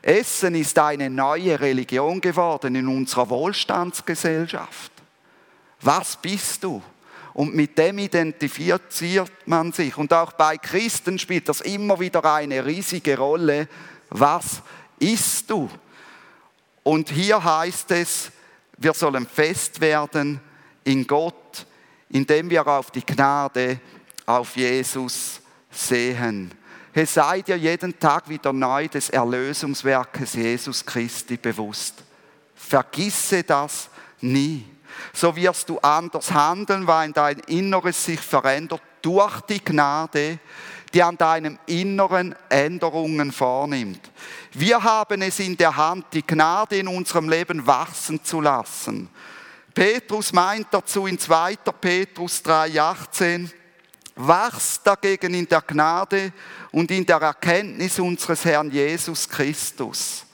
Essen 0.06 0.54
ist 0.54 0.78
eine 0.78 1.10
neue 1.10 1.58
Religion 1.58 2.20
geworden 2.20 2.76
in 2.76 2.86
unserer 2.86 3.28
Wohlstandsgesellschaft. 3.28 4.92
Was 5.80 6.16
bist 6.16 6.62
du? 6.62 6.80
Und 7.34 7.56
mit 7.56 7.76
dem 7.76 7.98
identifiziert 7.98 9.32
man 9.46 9.72
sich. 9.72 9.98
Und 9.98 10.12
auch 10.12 10.30
bei 10.34 10.58
Christen 10.58 11.18
spielt 11.18 11.48
das 11.48 11.60
immer 11.60 11.98
wieder 11.98 12.24
eine 12.24 12.64
riesige 12.64 13.18
Rolle. 13.18 13.66
Was 14.08 14.62
isst 15.00 15.50
du? 15.50 15.68
Und 16.84 17.10
hier 17.10 17.42
heißt 17.42 17.90
es, 17.90 18.30
wir 18.78 18.94
sollen 18.94 19.26
fest 19.26 19.80
werden 19.80 20.40
in 20.84 21.04
Gott, 21.04 21.66
indem 22.10 22.48
wir 22.48 22.64
auf 22.64 22.92
die 22.92 23.04
Gnade, 23.04 23.80
auf 24.24 24.56
Jesus 24.56 25.40
sehen. 25.68 26.52
Es 26.98 27.14
sei 27.14 27.42
dir 27.42 27.56
jeden 27.56 27.98
Tag 27.98 28.28
wieder 28.28 28.52
neu 28.52 28.88
des 28.88 29.10
Erlösungswerkes 29.10 30.32
Jesus 30.34 30.84
Christi 30.84 31.36
bewusst. 31.36 32.02
Vergisse 32.54 33.42
das 33.42 33.90
nie 34.20 34.64
so 35.12 35.34
wirst 35.34 35.68
du 35.68 35.78
anders 35.78 36.30
handeln, 36.30 36.86
weil 36.86 37.12
dein 37.12 37.38
Inneres 37.40 38.04
sich 38.04 38.20
verändert 38.20 38.82
durch 39.02 39.40
die 39.42 39.62
Gnade, 39.62 40.38
die 40.92 41.02
an 41.02 41.16
deinem 41.16 41.58
Inneren 41.66 42.34
Änderungen 42.48 43.32
vornimmt. 43.32 44.00
Wir 44.52 44.82
haben 44.82 45.22
es 45.22 45.38
in 45.40 45.56
der 45.56 45.76
Hand, 45.76 46.06
die 46.12 46.26
Gnade 46.26 46.78
in 46.78 46.88
unserem 46.88 47.28
Leben 47.28 47.66
wachsen 47.66 48.24
zu 48.24 48.40
lassen. 48.40 49.08
Petrus 49.74 50.32
meint 50.32 50.68
dazu 50.70 51.06
in 51.06 51.18
2. 51.18 51.56
Petrus 51.80 52.42
3,18, 52.42 53.50
wachst 54.16 54.86
dagegen 54.86 55.34
in 55.34 55.46
der 55.46 55.60
Gnade 55.60 56.32
und 56.72 56.90
in 56.90 57.04
der 57.04 57.18
Erkenntnis 57.18 57.98
unseres 57.98 58.44
Herrn 58.44 58.70
Jesus 58.70 59.28
Christus. 59.28 60.24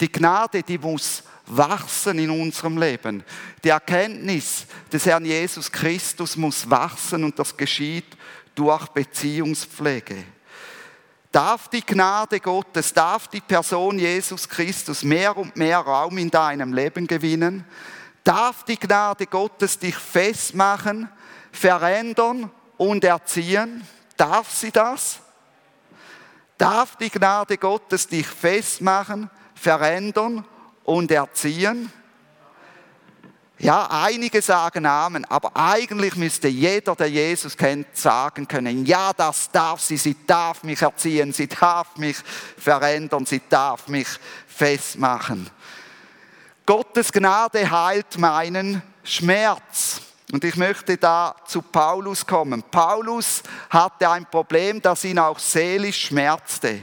Die 0.00 0.10
Gnade, 0.10 0.62
die 0.62 0.78
muss 0.78 1.22
wachsen 1.46 2.18
in 2.18 2.30
unserem 2.30 2.76
Leben. 2.76 3.22
Die 3.62 3.68
Erkenntnis 3.68 4.66
des 4.92 5.06
Herrn 5.06 5.24
Jesus 5.24 5.70
Christus 5.70 6.36
muss 6.36 6.68
wachsen 6.68 7.22
und 7.22 7.38
das 7.38 7.56
geschieht 7.56 8.16
durch 8.54 8.88
Beziehungspflege. 8.88 10.24
Darf 11.30 11.68
die 11.68 11.84
Gnade 11.84 12.40
Gottes, 12.40 12.92
darf 12.92 13.28
die 13.28 13.40
Person 13.40 13.98
Jesus 13.98 14.48
Christus 14.48 15.02
mehr 15.02 15.36
und 15.36 15.56
mehr 15.56 15.78
Raum 15.78 16.16
in 16.18 16.30
deinem 16.30 16.72
Leben 16.72 17.06
gewinnen? 17.06 17.64
Darf 18.22 18.64
die 18.64 18.78
Gnade 18.78 19.26
Gottes 19.26 19.78
dich 19.78 19.96
festmachen, 19.96 21.08
verändern 21.52 22.50
und 22.76 23.04
erziehen? 23.04 23.86
Darf 24.16 24.50
sie 24.50 24.70
das? 24.70 25.18
Darf 26.58 26.96
die 26.96 27.10
Gnade 27.10 27.58
Gottes 27.58 28.06
dich 28.06 28.26
festmachen, 28.26 29.28
verändern 29.54 30.44
und 30.84 31.10
erziehen? 31.10 31.92
Ja, 33.58 33.86
einige 33.90 34.42
sagen 34.42 34.84
Amen, 34.84 35.24
aber 35.26 35.52
eigentlich 35.54 36.16
müsste 36.16 36.48
jeder, 36.48 36.94
der 36.96 37.08
Jesus 37.08 37.56
kennt, 37.56 37.96
sagen 37.96 38.48
können, 38.48 38.84
ja, 38.84 39.12
das 39.12 39.50
darf 39.50 39.80
sie, 39.80 39.96
sie 39.96 40.16
darf 40.26 40.64
mich 40.64 40.82
erziehen, 40.82 41.32
sie 41.32 41.46
darf 41.46 41.96
mich 41.96 42.16
verändern, 42.58 43.24
sie 43.26 43.40
darf 43.48 43.88
mich 43.88 44.08
festmachen. 44.46 45.48
Gottes 46.66 47.12
Gnade 47.12 47.70
heilt 47.70 48.18
meinen 48.18 48.82
Schmerz. 49.02 50.00
Und 50.34 50.42
ich 50.42 50.56
möchte 50.56 50.96
da 50.96 51.36
zu 51.46 51.62
Paulus 51.62 52.26
kommen. 52.26 52.64
Paulus 52.68 53.40
hatte 53.70 54.10
ein 54.10 54.26
Problem, 54.26 54.82
das 54.82 55.04
ihn 55.04 55.20
auch 55.20 55.38
seelisch 55.38 56.06
schmerzte. 56.06 56.80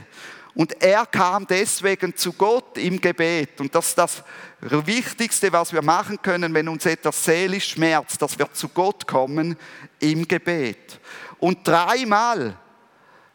Und 0.54 0.82
er 0.82 1.04
kam 1.04 1.46
deswegen 1.46 2.16
zu 2.16 2.32
Gott 2.32 2.78
im 2.78 2.98
Gebet. 2.98 3.60
Und 3.60 3.74
das 3.74 3.88
ist 3.88 3.98
das 3.98 4.22
Wichtigste, 4.58 5.52
was 5.52 5.70
wir 5.70 5.82
machen 5.82 6.22
können, 6.22 6.54
wenn 6.54 6.66
uns 6.66 6.86
etwas 6.86 7.22
seelisch 7.22 7.72
schmerzt, 7.72 8.22
dass 8.22 8.38
wir 8.38 8.50
zu 8.54 8.70
Gott 8.70 9.06
kommen 9.06 9.58
im 10.00 10.26
Gebet. 10.26 10.98
Und 11.38 11.68
dreimal 11.68 12.56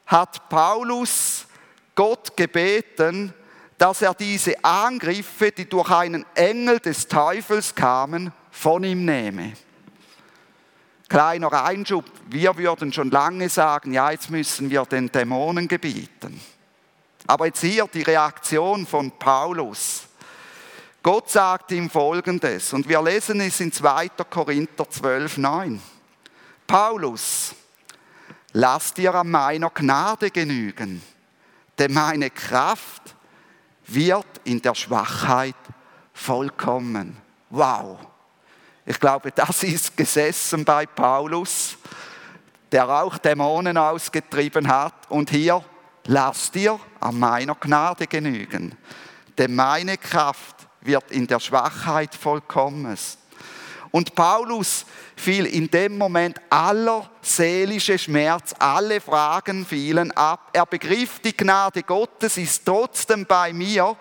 hat 0.08 0.50
Paulus 0.50 1.46
Gott 1.94 2.36
gebeten, 2.36 3.36
dass 3.78 4.02
er 4.02 4.16
diese 4.16 4.64
Angriffe, 4.64 5.52
die 5.52 5.70
durch 5.70 5.92
einen 5.92 6.26
Engel 6.34 6.80
des 6.80 7.08
Teufels 7.08 7.76
kamen, 7.76 8.34
von 8.50 8.84
ihm 8.84 9.06
nehme. 9.06 9.54
Kleiner 11.10 11.64
Einschub, 11.64 12.06
wir 12.30 12.58
würden 12.58 12.92
schon 12.92 13.12
lange 13.12 13.48
sagen, 13.48 13.94
ja, 13.94 14.12
jetzt 14.12 14.30
müssen 14.30 14.70
wir 14.70 14.84
den 14.84 15.10
Dämonen 15.10 15.68
gebieten. 15.68 16.40
Aber 17.28 17.46
jetzt 17.46 17.62
hier 17.62 17.88
die 17.88 18.02
Reaktion 18.02 18.86
von 18.86 19.12
Paulus. 19.12 20.04
Gott 21.02 21.30
sagt 21.30 21.72
ihm 21.72 21.90
Folgendes, 21.90 22.74
und 22.74 22.90
wir 22.90 23.02
lesen 23.02 23.40
es 23.40 23.62
in 23.62 23.72
2. 23.72 24.10
Korinther 24.30 24.90
12, 24.90 25.38
9. 25.38 25.82
Paulus, 26.66 27.56
lass 28.52 28.94
dir 28.94 29.16
an 29.16 29.32
meiner 29.32 29.70
Gnade 29.70 30.32
genügen, 30.32 31.02
denn 31.80 31.94
meine 31.94 32.30
Kraft 32.30 33.16
wird 33.86 34.28
in 34.44 34.62
der 34.62 34.76
Schwachheit 34.76 35.56
vollkommen. 36.14 37.16
Wow. 37.50 38.00
Ich 38.90 39.02
glaube, 39.02 39.34
das 39.34 39.64
ist 39.64 39.98
gesessen 39.98 40.64
bei 40.64 40.86
Paulus, 40.86 41.78
der 42.72 42.88
auch 42.88 43.18
Dämonen 43.18 43.78
ausgetrieben 43.78 44.70
hat. 44.70 44.94
Und 45.10 45.30
hier 45.30 45.62
lass 46.06 46.50
dir 46.52 46.80
an 47.02 47.20
meiner 47.20 47.56
Gnade 47.56 48.08
genügen, 48.08 48.78
denn 49.38 49.54
meine 49.54 49.98
Kraft 49.98 50.56
wird 50.80 51.12
in 51.12 51.28
der 51.28 51.42
Schwachheit 51.42 52.16
vollkommen. 52.16 52.98
Und 53.92 54.16
Paulus 54.16 54.86
fiel 55.18 55.48
in 55.48 55.70
dem 55.70 55.98
Moment 55.98 56.40
aller 56.50 57.10
seelische 57.22 58.00
Schmerz, 58.00 58.54
alle 58.58 59.02
Fragen 59.02 59.66
fielen 59.66 60.12
ab. 60.12 60.52
Er 60.54 60.66
begriff, 60.66 61.20
die 61.20 61.36
Gnade 61.36 61.84
Gottes 61.84 62.38
ist 62.38 62.66
trotzdem 62.66 63.26
bei 63.26 63.52
mir 63.52 63.98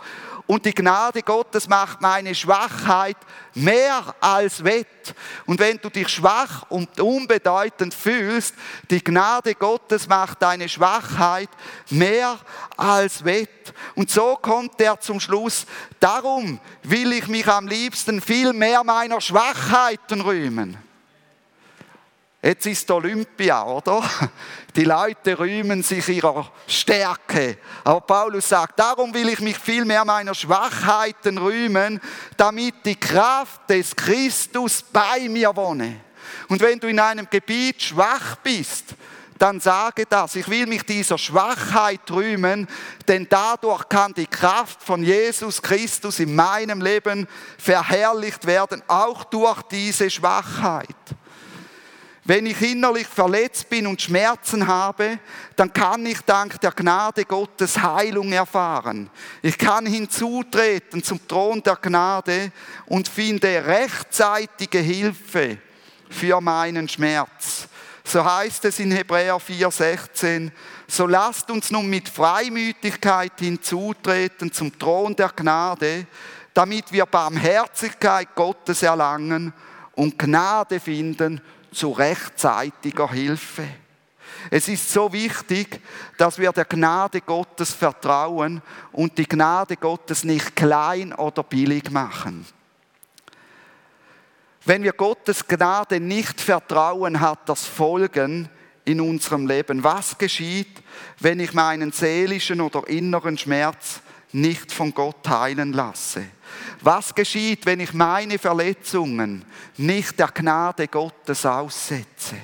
und 0.47 0.65
die 0.65 0.75
Gnade 0.75 1.23
Gottes 1.23 1.69
macht 1.69 2.01
meine 2.01 2.35
Schwachheit 2.35 3.17
mehr 3.55 4.15
als 4.21 4.63
wett. 4.63 5.15
Und 5.45 5.59
wenn 5.59 5.79
du 5.79 5.91
dich 5.91 6.09
schwach 6.09 6.67
und 6.69 7.01
unbedeutend 7.01 7.93
fühlst, 7.95 8.55
die 8.91 9.03
Gnade 9.03 9.55
Gottes 9.55 10.07
macht 10.07 10.43
deine 10.43 10.69
Schwachheit 10.69 11.49
mehr 11.91 12.39
als 12.77 13.25
wett. 13.25 13.75
Und 13.97 14.11
so 14.11 14.37
kommt 14.37 14.81
er 14.81 15.01
zum 15.01 15.19
Schluss, 15.19 15.67
darum 15.99 16.61
will 16.83 17.13
ich 17.13 17.27
mich 17.27 17.49
am 17.49 17.67
liebsten 17.67 18.21
viel 18.21 18.53
mehr 18.53 18.85
meiner 18.85 19.21
Schwachheiten 19.21 20.21
rühmen. 20.21 20.86
Jetzt 22.47 22.67
ist 22.67 22.89
Olympia, 22.93 23.65
oder? 23.65 24.09
Die 24.77 24.85
Leute 24.85 25.37
rühmen 25.37 25.83
sich 25.83 26.09
ihrer 26.09 26.49
Stärke. 26.69 27.59
Aber 27.83 28.03
Paulus 28.03 28.49
sagt, 28.49 28.79
darum 28.79 29.13
will 29.13 29.31
ich 29.31 29.41
mich 29.41 29.59
viel 29.59 29.85
mehr 29.85 30.05
meiner 30.05 30.33
Schwachheiten 30.33 31.39
rühmen, 31.39 32.01
damit 32.37 32.75
die 32.85 32.95
Kraft 32.95 33.69
des 33.69 33.97
Christus 33.97 34.81
bei 34.81 35.29
mir 35.29 35.57
wohne. 35.57 36.03
Und 36.47 36.61
wenn 36.61 36.79
du 36.79 36.87
in 36.87 37.01
einem 37.01 37.27
Gebiet 37.29 37.83
schwach 37.83 38.37
bist, 38.37 38.95
dann 39.37 39.59
sage 39.59 40.05
das. 40.09 40.37
Ich 40.37 40.49
will 40.49 40.69
mich 40.69 40.85
dieser 40.85 41.19
Schwachheit 41.19 42.09
rühmen, 42.13 42.69
denn 43.09 43.27
dadurch 43.29 43.89
kann 43.89 44.15
die 44.15 44.29
Kraft 44.29 44.85
von 44.85 45.03
Jesus 45.03 45.61
Christus 45.61 46.21
in 46.21 46.33
meinem 46.33 46.81
Leben 46.81 47.27
verherrlicht 47.59 48.47
werden, 48.47 48.85
auch 48.87 49.25
durch 49.25 49.63
diese 49.63 50.09
Schwachheit. 50.09 50.87
Wenn 52.29 52.47
ich 52.47 52.61
innerlich 52.61 53.07
verletzt 53.07 53.69
bin 53.69 53.87
und 53.87 54.03
Schmerzen 54.03 54.67
habe, 54.67 55.21
dann 55.55 55.73
kann 55.73 56.05
ich 56.05 56.21
dank 56.23 56.61
der 56.61 56.73
Gnade 56.73 57.25
Gottes 57.25 57.81
Heilung 57.81 58.33
erfahren. 58.33 59.09
Ich 59.43 59.57
kann 59.57 59.87
hinzutreten 59.87 61.05
zum 61.05 61.21
Thron 61.29 61.63
der 61.63 61.77
Gnade 61.77 62.51
und 62.87 63.07
finde 63.07 63.65
rechtzeitige 63.65 64.81
Hilfe 64.81 65.59
für 66.11 66.41
meinen 66.41 66.89
Schmerz. 66.89 67.69
So 68.03 68.25
heißt 68.25 68.65
es 68.65 68.81
in 68.81 68.91
Hebräer 68.91 69.39
4:16, 69.39 70.51
so 70.89 71.07
lasst 71.07 71.49
uns 71.49 71.71
nun 71.71 71.89
mit 71.89 72.09
Freimütigkeit 72.09 73.35
hinzutreten 73.39 74.53
zum 74.53 74.77
Thron 74.77 75.15
der 75.15 75.29
Gnade, 75.29 76.07
damit 76.53 76.91
wir 76.91 77.07
Barmherzigkeit 77.07 78.35
Gottes 78.35 78.83
erlangen 78.83 79.53
und 79.95 80.19
Gnade 80.19 80.81
finden 80.81 81.41
zu 81.77 81.91
rechtzeitiger 81.93 83.11
Hilfe. 83.11 83.67
Es 84.51 84.69
ist 84.69 84.91
so 84.91 85.13
wichtig, 85.13 85.81
dass 86.19 86.39
wir 86.39 86.53
der 86.53 86.65
Gnade 86.65 87.21
Gottes 87.21 87.73
vertrauen 87.73 88.63
und 88.93 89.19
die 89.19 89.29
Gnade 89.29 89.77
Gottes 89.77 90.25
nicht 90.25 90.55
klein 90.55 91.13
oder 91.13 91.43
billig 91.43 91.91
machen. 91.91 92.47
Wenn 94.65 94.83
wir 94.83 94.93
Gottes 94.93 95.47
Gnade 95.47 96.01
nicht 96.01 96.41
vertrauen, 96.41 97.21
hat 97.21 97.49
das 97.49 97.65
Folgen 97.65 98.49
in 98.85 99.01
unserem 99.01 99.47
Leben. 99.47 99.85
Was 99.85 100.17
geschieht, 100.17 100.83
wenn 101.21 101.41
ich 101.41 101.53
meinen 101.53 101.93
seelischen 101.93 102.61
oder 102.61 102.87
inneren 102.89 103.39
Schmerz 103.39 104.01
nicht 104.33 104.73
von 104.73 104.93
Gott 104.93 105.29
heilen 105.29 105.73
lasse? 105.73 106.27
Was 106.81 107.15
geschieht, 107.15 107.67
wenn 107.67 107.81
ich 107.81 107.93
meine 107.93 108.39
Verletzungen 108.39 109.45
nicht 109.77 110.19
der 110.19 110.29
Gnade 110.29 110.89
Gottes 110.89 111.45
aussetze? 111.47 112.37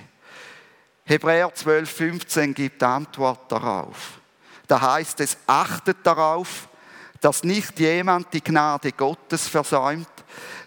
Hebräer 1.05 1.55
12, 1.55 1.91
15 1.91 2.55
gibt 2.55 2.83
Antwort 2.83 3.51
darauf. 3.51 4.21
Da 4.67 4.81
heißt 4.81 5.21
es, 5.21 5.37
achtet 5.47 5.99
darauf, 6.05 6.69
dass 7.21 7.45
nicht 7.45 7.79
jemand 7.79 8.33
die 8.33 8.43
Gnade 8.43 8.93
Gottes 8.93 9.49
versäumt, 9.49 10.09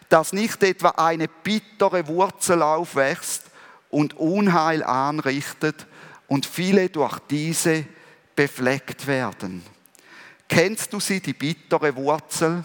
dass 0.10 0.34
nicht 0.34 0.62
etwa 0.64 0.90
eine 0.90 1.28
bittere 1.28 2.08
Wurzel 2.08 2.62
aufwächst 2.62 3.44
und 3.90 4.16
Unheil 4.16 4.84
anrichtet 4.84 5.88
und 6.28 6.46
viele 6.46 6.90
durch 6.90 7.20
diese 7.30 7.86
befleckt 8.36 9.08
werden. 9.08 9.64
Kennst 10.48 10.94
du 10.94 11.00
sie, 11.00 11.22
die 11.22 11.34
bittere 11.34 11.96
Wurzel? 11.96 12.64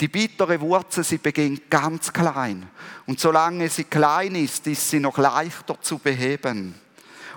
Die 0.00 0.08
bittere 0.08 0.60
Wurzel, 0.60 1.02
sie 1.02 1.18
beginnt 1.18 1.70
ganz 1.70 2.12
klein. 2.12 2.68
Und 3.06 3.18
solange 3.18 3.68
sie 3.68 3.84
klein 3.84 4.36
ist, 4.36 4.66
ist 4.66 4.90
sie 4.90 5.00
noch 5.00 5.18
leichter 5.18 5.80
zu 5.80 5.98
beheben. 5.98 6.74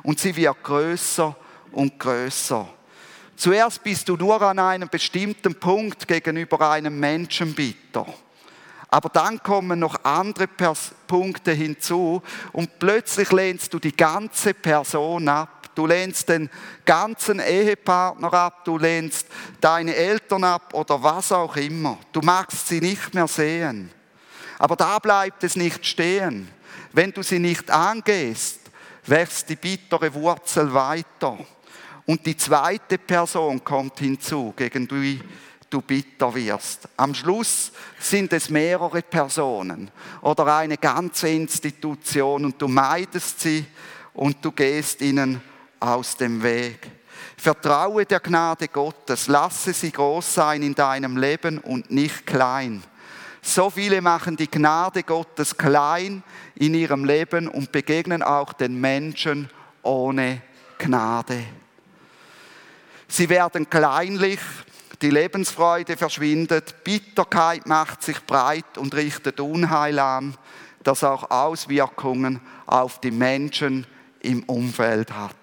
Und 0.03 0.19
sie 0.19 0.35
wird 0.35 0.61
größer 0.63 1.35
und 1.71 1.99
größer. 1.99 2.67
Zuerst 3.35 3.83
bist 3.83 4.07
du 4.07 4.15
nur 4.15 4.39
an 4.43 4.59
einem 4.59 4.89
bestimmten 4.89 5.55
Punkt 5.55 6.07
gegenüber 6.07 6.69
einem 6.69 6.99
Menschen 6.99 7.55
bitter. 7.55 8.05
Aber 8.89 9.09
dann 9.09 9.41
kommen 9.41 9.79
noch 9.79 10.03
andere 10.03 10.47
Pers 10.47 10.91
Punkte 11.07 11.51
hinzu 11.53 12.21
und 12.51 12.77
plötzlich 12.77 13.31
lehnst 13.31 13.73
du 13.73 13.79
die 13.79 13.95
ganze 13.95 14.53
Person 14.53 15.27
ab 15.29 15.60
du 15.75 15.85
lehnst 15.87 16.29
den 16.29 16.49
ganzen 16.85 17.39
Ehepartner 17.39 18.33
ab, 18.33 18.65
du 18.65 18.77
lehnst 18.77 19.27
deine 19.59 19.95
Eltern 19.95 20.43
ab 20.43 20.73
oder 20.73 21.01
was 21.01 21.31
auch 21.31 21.55
immer. 21.55 21.97
Du 22.11 22.21
magst 22.21 22.67
sie 22.67 22.81
nicht 22.81 23.13
mehr 23.13 23.27
sehen. 23.27 23.91
Aber 24.59 24.75
da 24.75 24.99
bleibt 24.99 25.43
es 25.43 25.55
nicht 25.55 25.85
stehen. 25.85 26.47
Wenn 26.93 27.11
du 27.11 27.23
sie 27.23 27.39
nicht 27.39 27.71
angehst, 27.71 28.59
wächst 29.05 29.49
die 29.49 29.55
bittere 29.55 30.13
Wurzel 30.13 30.73
weiter. 30.73 31.37
Und 32.05 32.25
die 32.25 32.37
zweite 32.37 32.97
Person 32.97 33.63
kommt 33.63 33.99
hinzu, 33.99 34.53
gegen 34.55 34.87
die 34.87 35.21
du 35.71 35.81
bitter 35.81 36.35
wirst. 36.35 36.87
Am 36.97 37.15
Schluss 37.15 37.71
sind 37.99 38.33
es 38.33 38.49
mehrere 38.49 39.01
Personen 39.01 39.89
oder 40.21 40.57
eine 40.57 40.77
ganze 40.77 41.29
Institution 41.29 42.45
und 42.45 42.61
du 42.61 42.67
meidest 42.67 43.39
sie 43.39 43.65
und 44.13 44.43
du 44.43 44.51
gehst 44.51 45.01
ihnen 45.01 45.41
aus 45.81 46.15
dem 46.15 46.41
Weg. 46.41 46.89
Vertraue 47.35 48.05
der 48.05 48.19
Gnade 48.19 48.67
Gottes, 48.67 49.27
lasse 49.27 49.73
sie 49.73 49.91
groß 49.91 50.35
sein 50.35 50.61
in 50.61 50.75
deinem 50.75 51.17
Leben 51.17 51.57
und 51.57 51.91
nicht 51.91 52.25
klein. 52.25 52.83
So 53.41 53.71
viele 53.71 54.01
machen 54.01 54.37
die 54.37 54.49
Gnade 54.49 55.01
Gottes 55.01 55.57
klein 55.57 56.21
in 56.55 56.75
ihrem 56.75 57.03
Leben 57.03 57.47
und 57.47 57.71
begegnen 57.71 58.21
auch 58.21 58.53
den 58.53 58.79
Menschen 58.79 59.49
ohne 59.81 60.41
Gnade. 60.77 61.43
Sie 63.07 63.27
werden 63.27 63.67
kleinlich, 63.69 64.39
die 65.01 65.09
Lebensfreude 65.09 65.97
verschwindet, 65.97 66.83
Bitterkeit 66.83 67.65
macht 67.65 68.03
sich 68.03 68.23
breit 68.23 68.77
und 68.77 68.93
richtet 68.93 69.39
Unheil 69.39 69.97
an, 69.97 70.35
das 70.83 71.03
auch 71.03 71.31
Auswirkungen 71.31 72.39
auf 72.67 73.01
die 73.01 73.11
Menschen 73.11 73.87
im 74.21 74.43
Umfeld 74.43 75.11
hat. 75.11 75.40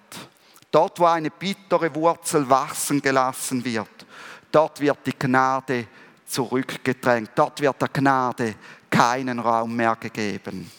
Dort, 0.71 0.99
wo 0.99 1.05
eine 1.05 1.31
bittere 1.31 1.93
Wurzel 1.95 2.47
wachsen 2.49 3.01
gelassen 3.01 3.63
wird, 3.65 4.05
dort 4.51 4.79
wird 4.79 4.99
die 5.05 5.17
Gnade 5.17 5.87
zurückgedrängt. 6.25 7.31
Dort 7.35 7.59
wird 7.59 7.81
der 7.81 7.89
Gnade 7.89 8.55
keinen 8.89 9.39
Raum 9.39 9.75
mehr 9.75 9.95
gegeben. 9.95 10.69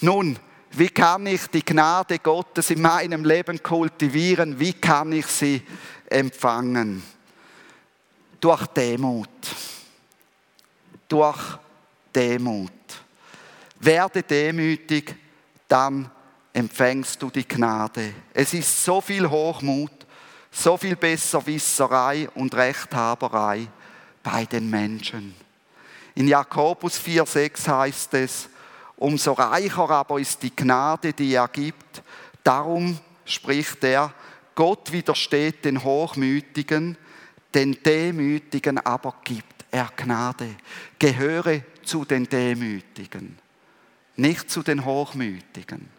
Nun, 0.00 0.38
wie 0.72 0.88
kann 0.88 1.26
ich 1.26 1.46
die 1.48 1.64
Gnade 1.64 2.18
Gottes 2.18 2.70
in 2.70 2.82
meinem 2.82 3.24
Leben 3.24 3.62
kultivieren? 3.62 4.58
Wie 4.58 4.72
kann 4.72 5.12
ich 5.12 5.26
sie 5.26 5.62
empfangen? 6.06 7.02
Durch 8.40 8.66
Demut. 8.68 9.28
Durch 11.08 11.58
Demut. 12.14 12.72
Werde 13.80 14.22
demütig, 14.22 15.14
dann 15.68 16.10
empfängst 16.54 17.20
du 17.20 17.30
die 17.30 17.46
Gnade. 17.46 18.14
Es 18.32 18.54
ist 18.54 18.84
so 18.84 19.00
viel 19.00 19.28
Hochmut, 19.28 19.90
so 20.50 20.76
viel 20.76 20.96
Besserwisserei 20.96 22.28
und 22.34 22.54
Rechthaberei 22.54 23.66
bei 24.22 24.46
den 24.46 24.70
Menschen. 24.70 25.34
In 26.14 26.28
Jakobus 26.28 26.98
4,6 26.98 27.68
heißt 27.68 28.14
es, 28.14 28.48
umso 28.96 29.32
reicher 29.32 29.90
aber 29.90 30.20
ist 30.20 30.42
die 30.44 30.54
Gnade, 30.54 31.12
die 31.12 31.34
er 31.34 31.48
gibt. 31.48 32.02
Darum 32.44 32.98
spricht 33.24 33.82
er, 33.82 34.14
Gott 34.54 34.92
widersteht 34.92 35.64
den 35.64 35.82
Hochmütigen, 35.82 36.96
den 37.52 37.82
Demütigen 37.82 38.78
aber 38.78 39.16
gibt 39.24 39.64
er 39.72 39.90
Gnade. 39.96 40.54
Gehöre 41.00 41.62
zu 41.82 42.04
den 42.04 42.28
Demütigen, 42.28 43.38
nicht 44.14 44.48
zu 44.48 44.62
den 44.62 44.84
Hochmütigen 44.84 45.90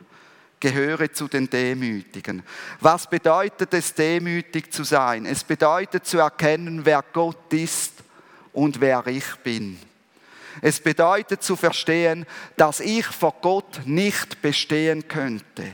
gehöre 0.60 1.12
zu 1.12 1.28
den 1.28 1.50
Demütigen. 1.50 2.44
Was 2.80 3.10
bedeutet 3.10 3.74
es, 3.74 3.94
demütig 3.94 4.72
zu 4.72 4.84
sein? 4.84 5.26
Es 5.26 5.44
bedeutet 5.44 6.06
zu 6.06 6.20
erkennen, 6.20 6.86
wer 6.86 7.04
Gott 7.14 7.54
ist 7.54 7.94
und 8.54 8.80
wer 8.80 9.06
ich 9.08 9.36
bin. 9.44 9.80
Es 10.62 10.80
bedeutet 10.80 11.44
zu 11.44 11.56
verstehen, 11.56 12.26
dass 12.56 12.80
ich 12.80 13.06
vor 13.06 13.36
Gott 13.42 13.82
nicht 13.86 14.42
bestehen 14.42 15.08
könnte. 15.08 15.66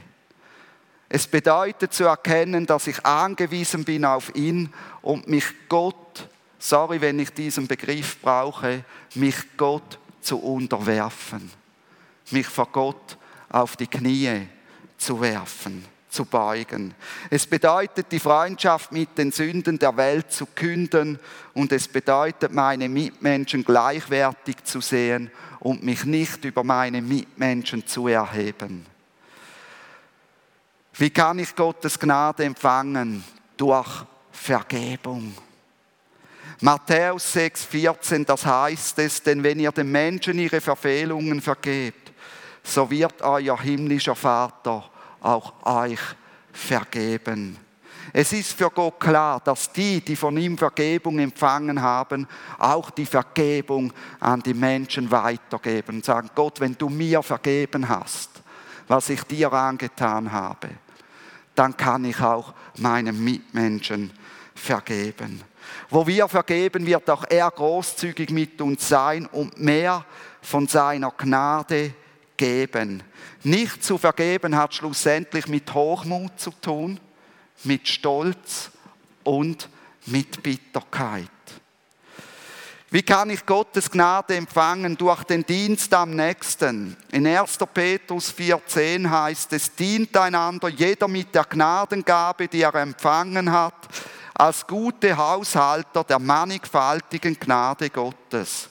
Es 1.07 1.27
bedeutet 1.27 1.93
zu 1.93 2.05
erkennen, 2.05 2.65
dass 2.65 2.87
ich 2.87 3.05
angewiesen 3.05 3.83
bin 3.83 4.05
auf 4.05 4.33
ihn 4.33 4.73
und 5.01 5.27
mich 5.27 5.45
Gott, 5.67 6.27
sorry, 6.57 7.01
wenn 7.01 7.19
ich 7.19 7.31
diesen 7.31 7.67
Begriff 7.67 8.19
brauche, 8.21 8.83
mich 9.15 9.35
Gott 9.57 9.99
zu 10.21 10.39
unterwerfen. 10.39 11.51
Mich 12.31 12.47
vor 12.47 12.67
Gott 12.71 13.17
auf 13.49 13.75
die 13.75 13.87
Knie 13.87 14.47
zu 15.01 15.19
werfen, 15.19 15.83
zu 16.09 16.25
beugen. 16.25 16.93
Es 17.29 17.47
bedeutet, 17.47 18.11
die 18.11 18.19
Freundschaft 18.19 18.91
mit 18.91 19.17
den 19.17 19.31
Sünden 19.31 19.79
der 19.79 19.95
Welt 19.97 20.31
zu 20.31 20.45
künden 20.45 21.19
und 21.53 21.71
es 21.71 21.87
bedeutet, 21.87 22.51
meine 22.51 22.87
Mitmenschen 22.87 23.63
gleichwertig 23.63 24.63
zu 24.63 24.81
sehen 24.81 25.31
und 25.59 25.83
mich 25.83 26.05
nicht 26.05 26.45
über 26.45 26.63
meine 26.63 27.01
Mitmenschen 27.01 27.85
zu 27.87 28.07
erheben. 28.07 28.85
Wie 30.93 31.09
kann 31.09 31.39
ich 31.39 31.55
Gottes 31.55 31.97
Gnade 31.97 32.43
empfangen? 32.43 33.23
Durch 33.57 34.05
Vergebung. 34.31 35.33
Matthäus 36.59 37.35
6,14, 37.35 38.25
das 38.25 38.45
heißt 38.45 38.99
es, 38.99 39.23
denn 39.23 39.41
wenn 39.43 39.59
ihr 39.59 39.71
den 39.71 39.91
Menschen 39.91 40.37
ihre 40.37 40.61
Verfehlungen 40.61 41.41
vergebt, 41.41 42.11
so 42.63 42.89
wird 42.89 43.21
euer 43.21 43.59
himmlischer 43.59 44.15
Vater 44.15 44.90
auch 45.21 45.53
euch 45.65 45.99
vergeben. 46.51 47.57
Es 48.13 48.33
ist 48.33 48.53
für 48.53 48.69
Gott 48.69 48.99
klar, 48.99 49.39
dass 49.43 49.71
die, 49.71 50.01
die 50.01 50.15
von 50.15 50.35
ihm 50.35 50.57
Vergebung 50.57 51.19
empfangen 51.19 51.81
haben, 51.81 52.27
auch 52.57 52.89
die 52.89 53.05
Vergebung 53.05 53.93
an 54.19 54.41
die 54.41 54.53
Menschen 54.53 55.09
weitergeben 55.09 55.97
und 55.97 56.05
sagen, 56.05 56.29
Gott, 56.35 56.59
wenn 56.59 56.75
du 56.77 56.89
mir 56.89 57.23
vergeben 57.23 57.87
hast, 57.87 58.29
was 58.87 59.09
ich 59.09 59.23
dir 59.23 59.53
angetan 59.53 60.31
habe, 60.31 60.69
dann 61.55 61.77
kann 61.77 62.03
ich 62.05 62.19
auch 62.19 62.53
meinen 62.77 63.23
Mitmenschen 63.23 64.11
vergeben. 64.55 65.41
Wo 65.89 66.05
wir 66.05 66.27
vergeben, 66.27 66.85
wird 66.85 67.09
auch 67.09 67.23
er 67.29 67.49
großzügig 67.49 68.31
mit 68.31 68.59
uns 68.61 68.87
sein 68.87 69.25
und 69.27 69.59
mehr 69.59 70.05
von 70.41 70.67
seiner 70.67 71.11
Gnade 71.11 71.93
geben. 72.41 73.03
Nicht 73.43 73.83
zu 73.83 73.99
vergeben 73.99 74.55
hat 74.55 74.73
schlussendlich 74.73 75.47
mit 75.47 75.71
Hochmut 75.75 76.39
zu 76.39 76.49
tun, 76.49 76.99
mit 77.63 77.87
Stolz 77.87 78.71
und 79.23 79.69
mit 80.07 80.41
Bitterkeit. 80.41 81.29
Wie 82.89 83.03
kann 83.03 83.29
ich 83.29 83.45
Gottes 83.45 83.91
Gnade 83.91 84.35
empfangen? 84.35 84.97
Durch 84.97 85.23
den 85.23 85.45
Dienst 85.45 85.93
am 85.93 86.15
Nächsten. 86.15 86.97
In 87.11 87.27
1. 87.27 87.59
Petrus 87.71 88.33
4,10 88.33 89.07
heißt 89.07 89.53
es, 89.53 89.75
dient 89.75 90.17
einander 90.17 90.67
jeder 90.67 91.07
mit 91.07 91.35
der 91.35 91.43
Gnadengabe, 91.43 92.47
die 92.47 92.63
er 92.63 92.73
empfangen 92.73 93.51
hat, 93.51 93.87
als 94.33 94.65
gute 94.65 95.15
Haushalter 95.15 96.03
der 96.03 96.17
mannigfaltigen 96.17 97.39
Gnade 97.39 97.91
Gottes. 97.91 98.67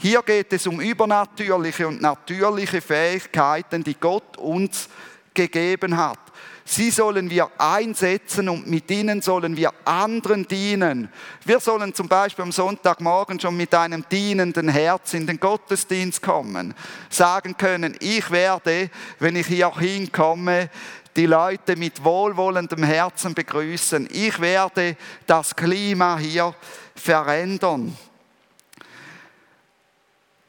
Hier 0.00 0.22
geht 0.22 0.52
es 0.52 0.66
um 0.68 0.80
übernatürliche 0.80 1.88
und 1.88 2.00
natürliche 2.00 2.80
Fähigkeiten, 2.80 3.82
die 3.82 3.98
Gott 3.98 4.36
uns 4.36 4.88
gegeben 5.34 5.96
hat. 5.96 6.20
Sie 6.64 6.90
sollen 6.90 7.30
wir 7.30 7.50
einsetzen 7.58 8.48
und 8.48 8.68
mit 8.68 8.90
ihnen 8.92 9.22
sollen 9.22 9.56
wir 9.56 9.72
anderen 9.84 10.46
dienen. 10.46 11.08
Wir 11.44 11.58
sollen 11.58 11.94
zum 11.94 12.06
Beispiel 12.06 12.44
am 12.44 12.52
Sonntagmorgen 12.52 13.40
schon 13.40 13.56
mit 13.56 13.74
einem 13.74 14.04
dienenden 14.08 14.68
Herz 14.68 15.14
in 15.14 15.26
den 15.26 15.40
Gottesdienst 15.40 16.22
kommen. 16.22 16.74
Sagen 17.08 17.56
können, 17.56 17.96
ich 18.00 18.30
werde, 18.30 18.90
wenn 19.18 19.34
ich 19.34 19.46
hier 19.46 19.74
hinkomme, 19.76 20.70
die 21.16 21.26
Leute 21.26 21.74
mit 21.74 22.04
wohlwollendem 22.04 22.84
Herzen 22.84 23.34
begrüßen. 23.34 24.06
Ich 24.12 24.38
werde 24.38 24.96
das 25.26 25.56
Klima 25.56 26.18
hier 26.18 26.54
verändern. 26.94 27.96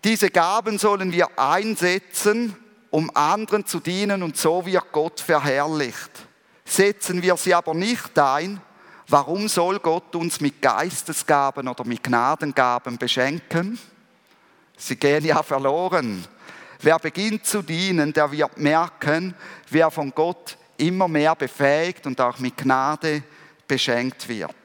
Diese 0.04 0.30
Gaben 0.30 0.78
sollen 0.78 1.12
wir 1.12 1.28
einsetzen 1.38 2.56
um 2.91 3.12
anderen 3.16 3.66
zu 3.66 3.80
dienen 3.80 4.24
und 4.24 4.38
so 4.38 4.66
wird 4.66 4.91
Gott 4.91 5.20
verherrlicht. 5.20 6.12
Setzen 6.66 7.22
wir 7.22 7.38
sie 7.38 7.54
aber 7.54 7.74
nicht 7.74 8.18
ein, 8.18 8.62
warum 9.08 9.47
soll 9.47 9.80
Gott 9.80 10.16
uns 10.16 10.39
mit 10.39 10.62
Geistesgaben 10.62 11.68
oder 11.68 11.86
mit 11.86 12.04
Gnadengaben 12.04 12.97
beschenken? 12.97 13.80
Sie 14.78 14.95
gehen 14.95 15.26
ja 15.26 15.43
verloren. 15.43 16.26
Wer 16.82 16.97
beginnt 17.00 17.45
zu 17.45 17.62
dienen, 17.62 18.14
der 18.14 18.32
wird 18.32 18.58
merken, 18.58 19.36
wer 19.70 19.91
von 19.91 20.12
Gott 20.12 20.58
immer 20.78 21.08
mehr 21.08 21.36
befähigt 21.36 22.06
und 22.06 22.22
auch 22.22 22.39
mit 22.39 22.56
Gnade 22.56 23.24
beschenkt 23.68 24.28
wird. 24.30 24.56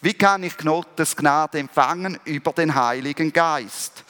Wie 0.00 0.14
kann 0.14 0.42
ich 0.42 0.56
Gottes 0.56 1.14
Gnade 1.14 1.58
empfangen? 1.58 2.18
Über 2.24 2.52
den 2.52 2.74
Heiligen 2.74 3.32
Geist. 3.32 4.01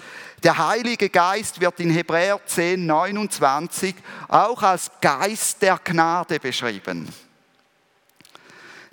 Der 0.43 0.59
Heilige 0.59 1.09
Geist 1.09 1.61
wird 1.61 1.78
in 1.78 1.90
Hebräer 1.90 2.40
10, 2.45 2.84
29 2.84 3.95
auch 4.26 4.61
als 4.62 4.90
Geist 5.01 5.62
der 5.62 5.78
Gnade 5.78 6.40
beschrieben. 6.40 7.09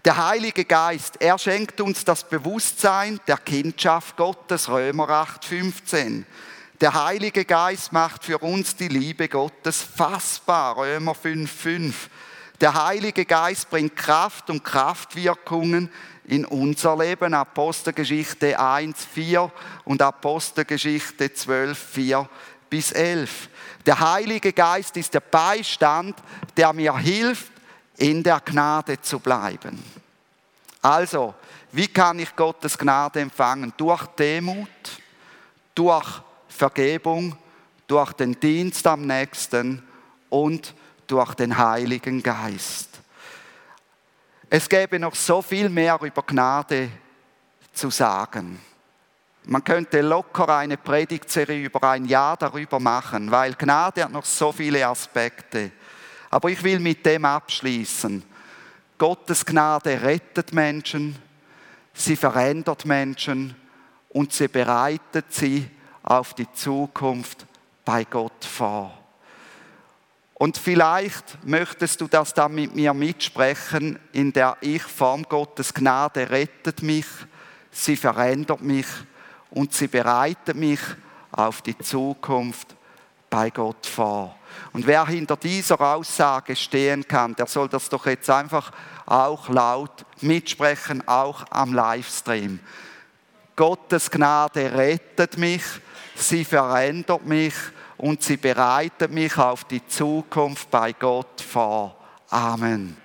Der 0.06 0.28
Heilige 0.28 0.64
Geist, 0.64 1.20
er 1.20 1.40
schenkt 1.40 1.82
uns 1.82 2.06
das 2.06 2.24
Bewusstsein 2.24 3.20
der 3.28 3.38
Kindschaft 3.38 4.16
Gottes, 4.16 4.70
Römer 4.70 5.10
8, 5.10 5.44
15. 5.44 6.28
Der 6.82 6.94
Heilige 6.94 7.44
Geist 7.46 7.94
macht 7.94 8.26
für 8.26 8.38
uns 8.38 8.76
die 8.76 8.88
Liebe 8.88 9.28
Gottes 9.28 9.82
fassbar, 9.82 10.78
Römer 10.78 11.16
5, 11.16 11.52
5. 11.52 12.10
Der 12.62 12.86
Heilige 12.86 13.26
Geist 13.26 13.72
bringt 13.72 13.96
Kraft 13.96 14.52
und 14.52 14.64
Kraftwirkungen 14.64 15.92
in 16.30 16.46
unser 16.46 16.96
Leben. 16.98 17.34
Apostelgeschichte 17.34 18.60
1, 18.60 19.06
4 19.14 19.52
und 19.86 20.02
Apostelgeschichte 20.02 21.34
12, 21.34 21.78
4 21.78 22.30
bis 22.70 22.92
11. 22.92 23.50
Der 23.86 24.00
Heilige 24.00 24.54
Geist 24.54 24.96
ist 24.98 25.14
der 25.14 25.22
Beistand, 25.22 26.16
der 26.56 26.72
mir 26.74 26.96
hilft, 26.98 27.52
in 27.98 28.24
der 28.24 28.40
Gnade 28.40 29.02
zu 29.02 29.20
bleiben. 29.20 29.84
Also, 30.82 31.34
wie 31.72 31.88
kann 31.88 32.20
ich 32.20 32.36
Gottes 32.36 32.78
Gnade 32.78 33.20
empfangen? 33.20 33.74
Durch 33.76 34.06
Demut, 34.08 34.70
durch 35.76 36.22
Vergebung, 36.48 37.36
durch 37.88 38.14
den 38.14 38.40
Dienst 38.40 38.86
am 38.88 39.02
nächsten 39.02 39.84
und 40.30 40.74
durch 41.08 41.34
den 41.34 41.58
Heiligen 41.58 42.22
Geist. 42.22 42.99
Es 44.52 44.68
gäbe 44.68 44.98
noch 44.98 45.14
so 45.14 45.44
viel 45.44 45.70
mehr 45.70 46.00
über 46.02 46.24
Gnade 46.24 46.90
zu 47.72 47.92
sagen. 47.92 48.60
Man 49.46 49.64
könnte 49.64 50.02
locker 50.02 50.58
eine 50.58 50.78
Predigtserie 50.78 51.66
über 51.66 51.84
ein 51.90 52.06
Jahr 52.06 52.36
darüber 52.36 52.80
machen, 52.80 53.30
weil 53.30 53.54
Gnade 53.54 54.04
hat 54.04 54.12
noch 54.12 54.26
so 54.26 54.52
viele 54.52 54.86
Aspekte. 54.88 55.72
Aber 56.32 56.50
ich 56.50 56.64
will 56.64 56.80
mit 56.80 57.06
dem 57.06 57.26
abschließen. 57.26 58.24
Gottes 58.98 59.46
Gnade 59.46 60.02
rettet 60.02 60.52
Menschen, 60.52 61.16
sie 61.94 62.16
verändert 62.16 62.86
Menschen 62.86 63.56
und 64.10 64.34
sie 64.34 64.48
bereitet 64.48 65.32
sie 65.32 65.70
auf 66.02 66.34
die 66.34 66.52
Zukunft 66.54 67.46
bei 67.86 68.04
Gott 68.04 68.44
vor. 68.44 68.99
Und 70.40 70.58
vielleicht 70.58 71.46
möchtest 71.46 72.00
du 72.00 72.08
das 72.08 72.34
dann 72.34 72.56
mit 72.56 72.74
mir 72.74 72.94
mitsprechen, 72.94 74.00
in 74.14 74.32
der 74.32 74.56
ich 74.62 74.84
Form 74.84 75.24
Gottes 75.24 75.74
Gnade 75.74 76.30
rettet 76.30 76.82
mich, 76.82 77.06
sie 77.72 77.98
verändert 77.98 78.62
mich 78.62 78.86
und 79.50 79.74
sie 79.74 79.90
bereitet 79.90 80.56
mich 80.56 80.80
auf 81.34 81.62
die 81.62 81.78
Zukunft 81.78 82.74
bei 83.30 83.50
Gott 83.50 83.86
vor. 83.86 84.34
Und 84.72 84.88
wer 84.88 85.06
hinter 85.08 85.36
dieser 85.36 85.82
Aussage 85.82 86.56
stehen 86.56 87.06
kann, 87.06 87.36
der 87.36 87.48
soll 87.48 87.68
das 87.68 87.90
doch 87.90 88.06
jetzt 88.06 88.30
einfach 88.30 88.72
auch 89.06 89.50
laut 89.50 90.06
mitsprechen, 90.22 91.06
auch 91.06 91.44
am 91.50 91.74
Livestream. 91.74 92.62
Gottes 93.58 94.10
Gnade 94.10 94.72
rettet 94.72 95.38
mich, 95.38 95.64
sie 96.16 96.46
verändert 96.46 97.26
mich 97.26 97.56
und 98.00 98.24
sie 98.24 98.38
bereitet 98.38 99.12
mich 99.12 99.38
auf 99.38 99.66
die 99.66 99.86
Zukunft 99.86 100.72
bei 100.72 100.94
Gott 100.94 101.42
vor. 101.42 101.96
Amen. 102.30 102.96